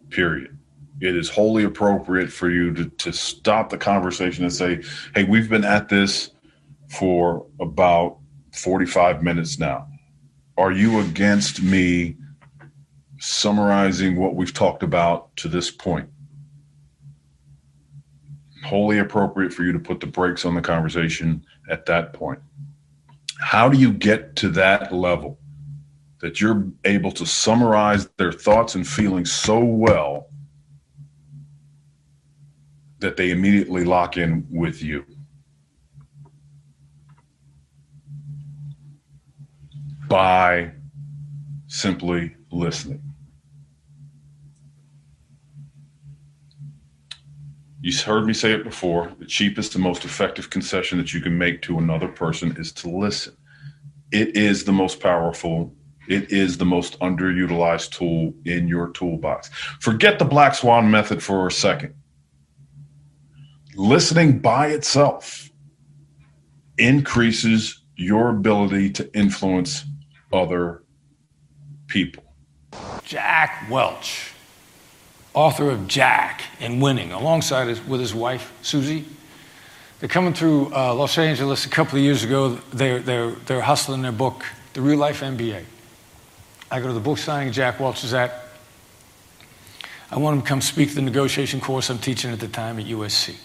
[0.08, 0.56] period.
[1.00, 4.82] It is wholly appropriate for you to, to stop the conversation and say,
[5.14, 6.30] Hey, we've been at this
[6.88, 8.18] for about
[8.52, 9.86] 45 minutes now.
[10.58, 12.16] Are you against me
[13.20, 16.08] summarizing what we've talked about to this point.
[18.64, 22.40] Wholly appropriate for you to put the brakes on the conversation at that point.
[23.38, 25.38] How do you get to that level
[26.20, 30.29] that you're able to summarize their thoughts and feelings so well
[33.00, 35.04] that they immediately lock in with you?
[40.08, 40.72] By
[41.66, 43.02] simply listening.
[47.82, 49.12] You heard me say it before.
[49.18, 52.90] The cheapest and most effective concession that you can make to another person is to
[52.90, 53.34] listen.
[54.12, 55.74] It is the most powerful,
[56.08, 59.48] it is the most underutilized tool in your toolbox.
[59.80, 61.94] Forget the black swan method for a second.
[63.76, 65.50] Listening by itself
[66.78, 69.84] increases your ability to influence
[70.32, 70.82] other
[71.86, 72.24] people.
[73.04, 74.30] Jack Welch
[75.34, 79.04] author of Jack and Winning, alongside his, with his wife, Suzy.
[80.00, 82.58] They're coming through uh, Los Angeles a couple of years ago.
[82.72, 85.64] They're, they're, they're hustling their book, The Real Life MBA.
[86.70, 88.46] I go to the book signing Jack Welch is at.
[90.10, 92.86] I want him to come speak the negotiation course I'm teaching at the time at
[92.86, 93.36] USC.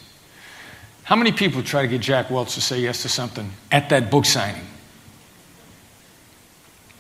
[1.06, 4.10] How many people try to get Jack Welch to say yes to something at that
[4.10, 4.66] book signing?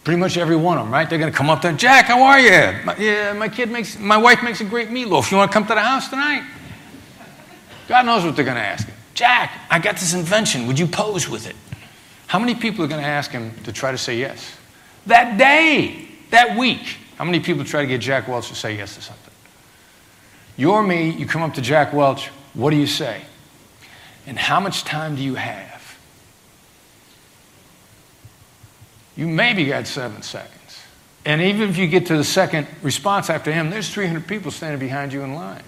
[0.04, 1.10] Pretty much every one of them, right?
[1.10, 2.86] They're going to come up there, Jack, how are you?
[2.86, 5.32] My, yeah, my kid makes, my wife makes a great meatloaf.
[5.32, 6.48] You want to come to the house tonight?
[7.88, 8.88] God knows what they're going to ask.
[9.16, 10.68] Jack, I got this invention.
[10.68, 11.56] Would you pose with it?
[12.28, 14.56] How many people are going to ask him to try to say yes?
[15.08, 18.94] That day, that week, how many people try to get Jack Welch to say yes
[18.96, 19.34] to something?
[20.58, 23.24] You're me, you come up to Jack Welch, what do you say?
[24.28, 25.76] And how much time do you have?
[29.16, 30.82] you maybe got seven seconds.
[31.26, 34.80] And even if you get to the second response after him, there's 300 people standing
[34.80, 35.64] behind you in line.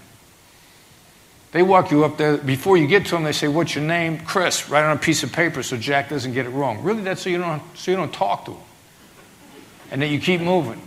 [1.50, 2.36] They walk you up there.
[2.36, 4.20] Before you get to them, they say, What's your name?
[4.20, 4.68] Chris.
[4.68, 6.82] Write on a piece of paper so Jack doesn't get it wrong.
[6.82, 8.60] Really, that's so you don't, so you don't talk to him.
[9.90, 10.80] And then you keep moving.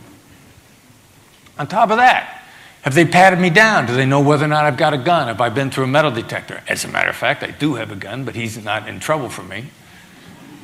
[1.57, 2.40] On top of that,
[2.82, 3.86] Have they patted me down?
[3.86, 5.27] Do they know whether or not I've got a gun?
[5.27, 6.63] Have I been through a metal detector?
[6.67, 9.29] As a matter of fact, I do have a gun, but he's not in trouble
[9.29, 9.65] for me.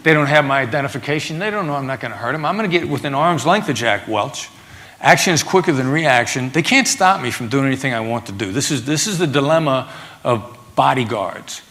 [0.01, 1.38] They don't have my identification.
[1.38, 2.45] They don't know I'm not going to hurt him.
[2.45, 4.49] I'm going to get within arm's length of Jack Welch.
[4.99, 6.49] Action is quicker than reaction.
[6.49, 8.51] They can't stop me from doing anything I want to do.
[8.51, 9.91] This is, this is the dilemma
[10.24, 11.61] of bodyguards.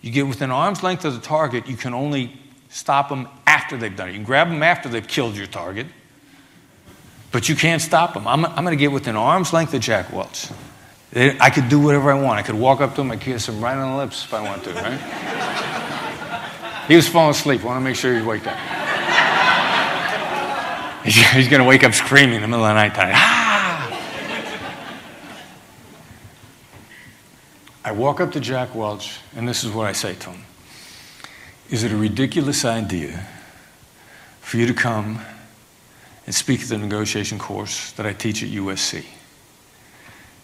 [0.00, 2.32] You get within arm's length of the target, you can only
[2.70, 4.12] stop them after they've done it.
[4.12, 5.86] You can grab them after they've killed your target,
[7.32, 8.28] but you can't stop them.
[8.28, 10.48] I'm, I'm going to get within arm's length of Jack Welch.
[11.14, 12.38] I could do whatever I want.
[12.38, 14.40] I could walk up to him and kiss him right on the lips if I
[14.42, 14.98] want to, right?
[16.88, 17.62] he was falling asleep.
[17.62, 18.56] I want to make sure he waked up.
[21.04, 22.92] He's going to wake up screaming in the middle of the night.
[22.96, 23.52] Ah!
[27.84, 30.44] I walk up to Jack Welch, and this is what I say to him
[31.68, 33.26] Is it a ridiculous idea
[34.40, 35.20] for you to come
[36.26, 39.04] and speak at the negotiation course that I teach at USC?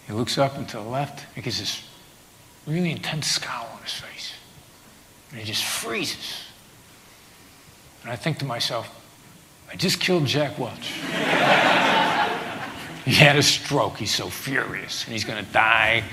[0.07, 1.83] He looks up and to the left, and gets this
[2.65, 4.33] really intense scowl on his face.
[5.31, 6.43] And he just freezes.
[8.03, 8.95] And I think to myself,
[9.71, 10.79] I just killed Jack Welch.
[13.05, 13.97] he had a stroke.
[13.97, 15.03] He's so furious.
[15.03, 16.03] And he's going to die.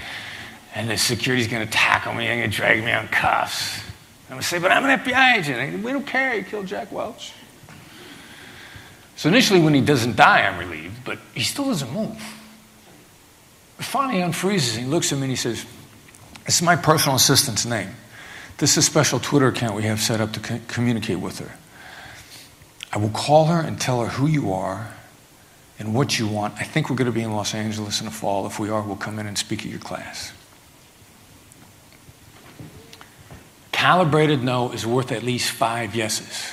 [0.75, 3.81] And the security's going to tackle me and going to drag me on cuffs.
[4.29, 5.83] I'm going to say, but I'm an FBI agent.
[5.83, 6.35] We don't care.
[6.35, 7.33] He killed Jack Welch.
[9.17, 12.23] So initially, when he doesn't die, I'm relieved, but he still doesn't move.
[13.79, 15.65] But finally, he unfreezes and he looks at me and he says,
[16.45, 17.91] This is my personal assistant's name.
[18.59, 21.53] This is a special Twitter account we have set up to co- communicate with her.
[22.93, 24.95] I will call her and tell her who you are
[25.79, 26.55] and what you want.
[26.59, 28.47] I think we're going to be in Los Angeles in the fall.
[28.47, 30.33] If we are, we'll come in and speak at your class.
[33.73, 36.51] Calibrated no is worth at least five yeses.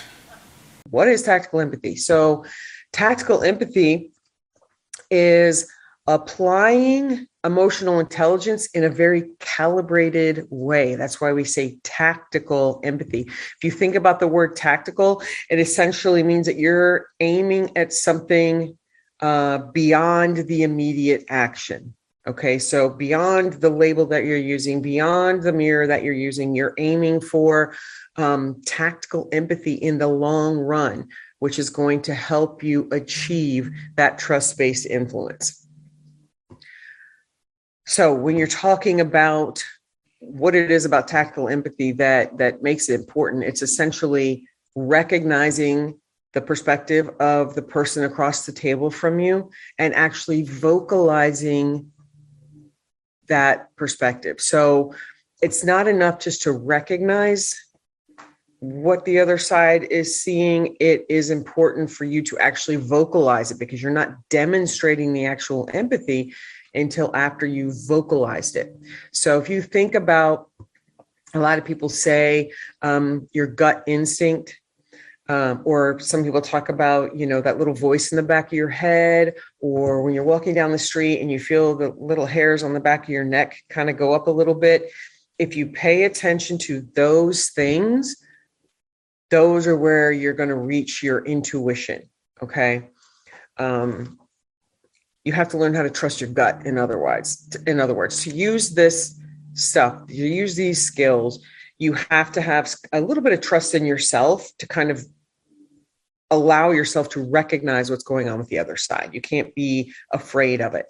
[0.93, 1.95] What is tactical empathy?
[1.95, 2.45] So,
[2.91, 4.11] tactical empathy
[5.09, 5.67] is
[6.05, 10.93] applying emotional intelligence in a very calibrated way.
[10.93, 13.21] That's why we say tactical empathy.
[13.21, 18.77] If you think about the word tactical, it essentially means that you're aiming at something
[19.19, 21.95] uh, beyond the immediate action.
[22.27, 26.75] Okay, so beyond the label that you're using, beyond the mirror that you're using, you're
[26.77, 27.75] aiming for
[28.15, 31.07] um, tactical empathy in the long run,
[31.39, 35.65] which is going to help you achieve that trust based influence.
[37.85, 39.63] So when you're talking about
[40.19, 45.99] what it is about tactical empathy that that makes it important, it's essentially recognizing
[46.33, 51.91] the perspective of the person across the table from you and actually vocalizing
[53.27, 54.41] that perspective.
[54.41, 54.95] So
[55.41, 57.53] it's not enough just to recognize
[58.63, 60.77] what the other side is seeing.
[60.79, 65.69] It is important for you to actually vocalize it because you're not demonstrating the actual
[65.73, 66.33] empathy
[66.73, 68.73] until after you've vocalized it.
[69.11, 70.49] So if you think about
[71.33, 74.57] a lot of people say um, your gut instinct,
[75.27, 78.53] um, or some people talk about you know that little voice in the back of
[78.53, 82.61] your head or when you're walking down the street and you feel the little hairs
[82.61, 84.91] on the back of your neck kind of go up a little bit
[85.39, 88.17] if you pay attention to those things
[89.33, 92.09] those are where you're going to reach your intuition
[92.41, 92.89] okay?
[93.57, 94.19] Um,
[95.23, 98.23] you have to learn how to trust your gut in other words in other words
[98.23, 99.19] to use this
[99.53, 101.39] stuff to use these skills
[101.79, 105.05] you have to have a little bit of trust in yourself to kind of
[106.31, 109.11] allow yourself to recognize what's going on with the other side.
[109.13, 110.87] You can't be afraid of it.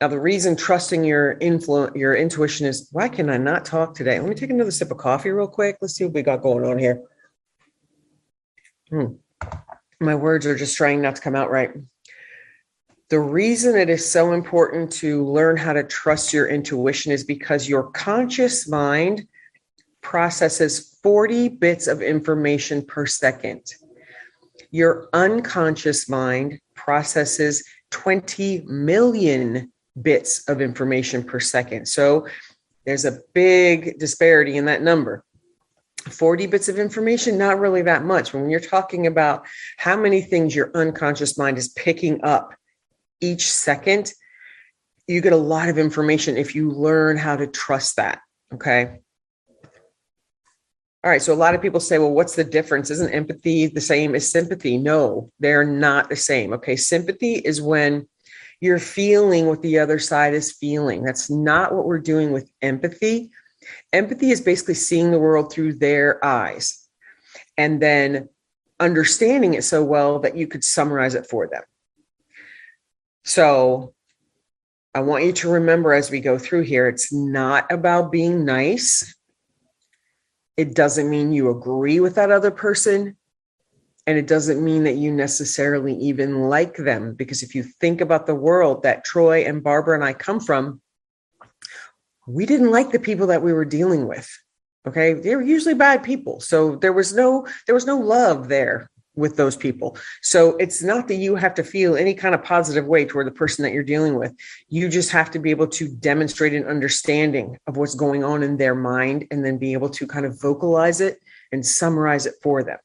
[0.00, 4.18] Now the reason trusting your influence your intuition is why can i not talk today?
[4.18, 5.78] Let me take another sip of coffee real quick.
[5.80, 7.02] Let's see what we got going on here
[8.92, 9.14] hmm.
[10.00, 11.72] my words are just trying not to come out right
[13.12, 17.68] the reason it is so important to learn how to trust your intuition is because
[17.68, 19.26] your conscious mind
[20.00, 23.74] processes 40 bits of information per second.
[24.70, 29.70] Your unconscious mind processes 20 million
[30.00, 31.86] bits of information per second.
[31.86, 32.26] So
[32.86, 35.22] there's a big disparity in that number.
[36.10, 38.32] 40 bits of information, not really that much.
[38.34, 39.46] When you're talking about
[39.76, 42.54] how many things your unconscious mind is picking up
[43.20, 44.12] each second,
[45.06, 48.20] you get a lot of information if you learn how to trust that.
[48.54, 48.98] Okay.
[51.04, 51.22] All right.
[51.22, 52.90] So a lot of people say, well, what's the difference?
[52.90, 54.78] Isn't empathy the same as sympathy?
[54.78, 56.52] No, they're not the same.
[56.52, 56.76] Okay.
[56.76, 58.06] Sympathy is when
[58.60, 61.02] you're feeling what the other side is feeling.
[61.02, 63.30] That's not what we're doing with empathy.
[63.92, 66.88] Empathy is basically seeing the world through their eyes
[67.56, 68.28] and then
[68.80, 71.62] understanding it so well that you could summarize it for them.
[73.24, 73.94] So
[74.94, 79.14] I want you to remember as we go through here, it's not about being nice.
[80.56, 83.16] It doesn't mean you agree with that other person.
[84.06, 87.14] And it doesn't mean that you necessarily even like them.
[87.14, 90.81] Because if you think about the world that Troy and Barbara and I come from,
[92.26, 94.30] we didn't like the people that we were dealing with.
[94.86, 95.14] Okay.
[95.14, 96.40] They were usually bad people.
[96.40, 99.96] So there was no, there was no love there with those people.
[100.22, 103.32] So it's not that you have to feel any kind of positive way toward the
[103.32, 104.34] person that you're dealing with.
[104.68, 108.56] You just have to be able to demonstrate an understanding of what's going on in
[108.56, 111.20] their mind and then be able to kind of vocalize it
[111.52, 112.78] and summarize it for them.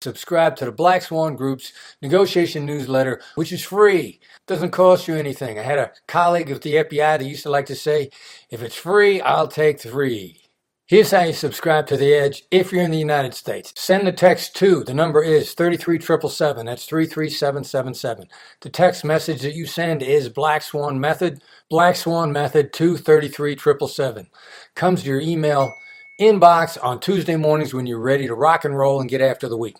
[0.00, 4.20] Subscribe to the Black Swan Group's negotiation newsletter, which is free.
[4.46, 5.58] Doesn't cost you anything.
[5.58, 8.10] I had a colleague at the FBI that used to like to say,
[8.48, 10.42] if it's free, I'll take three.
[10.86, 13.74] Here's how you subscribe to The Edge if you're in the United States.
[13.76, 18.28] Send the text to, the number is 33777, that's 33777.
[18.60, 24.28] The text message that you send is Black Swan Method, Black Swan Method 233777.
[24.76, 25.74] Comes to your email
[26.20, 29.58] inbox on Tuesday mornings when you're ready to rock and roll and get after the
[29.58, 29.76] week.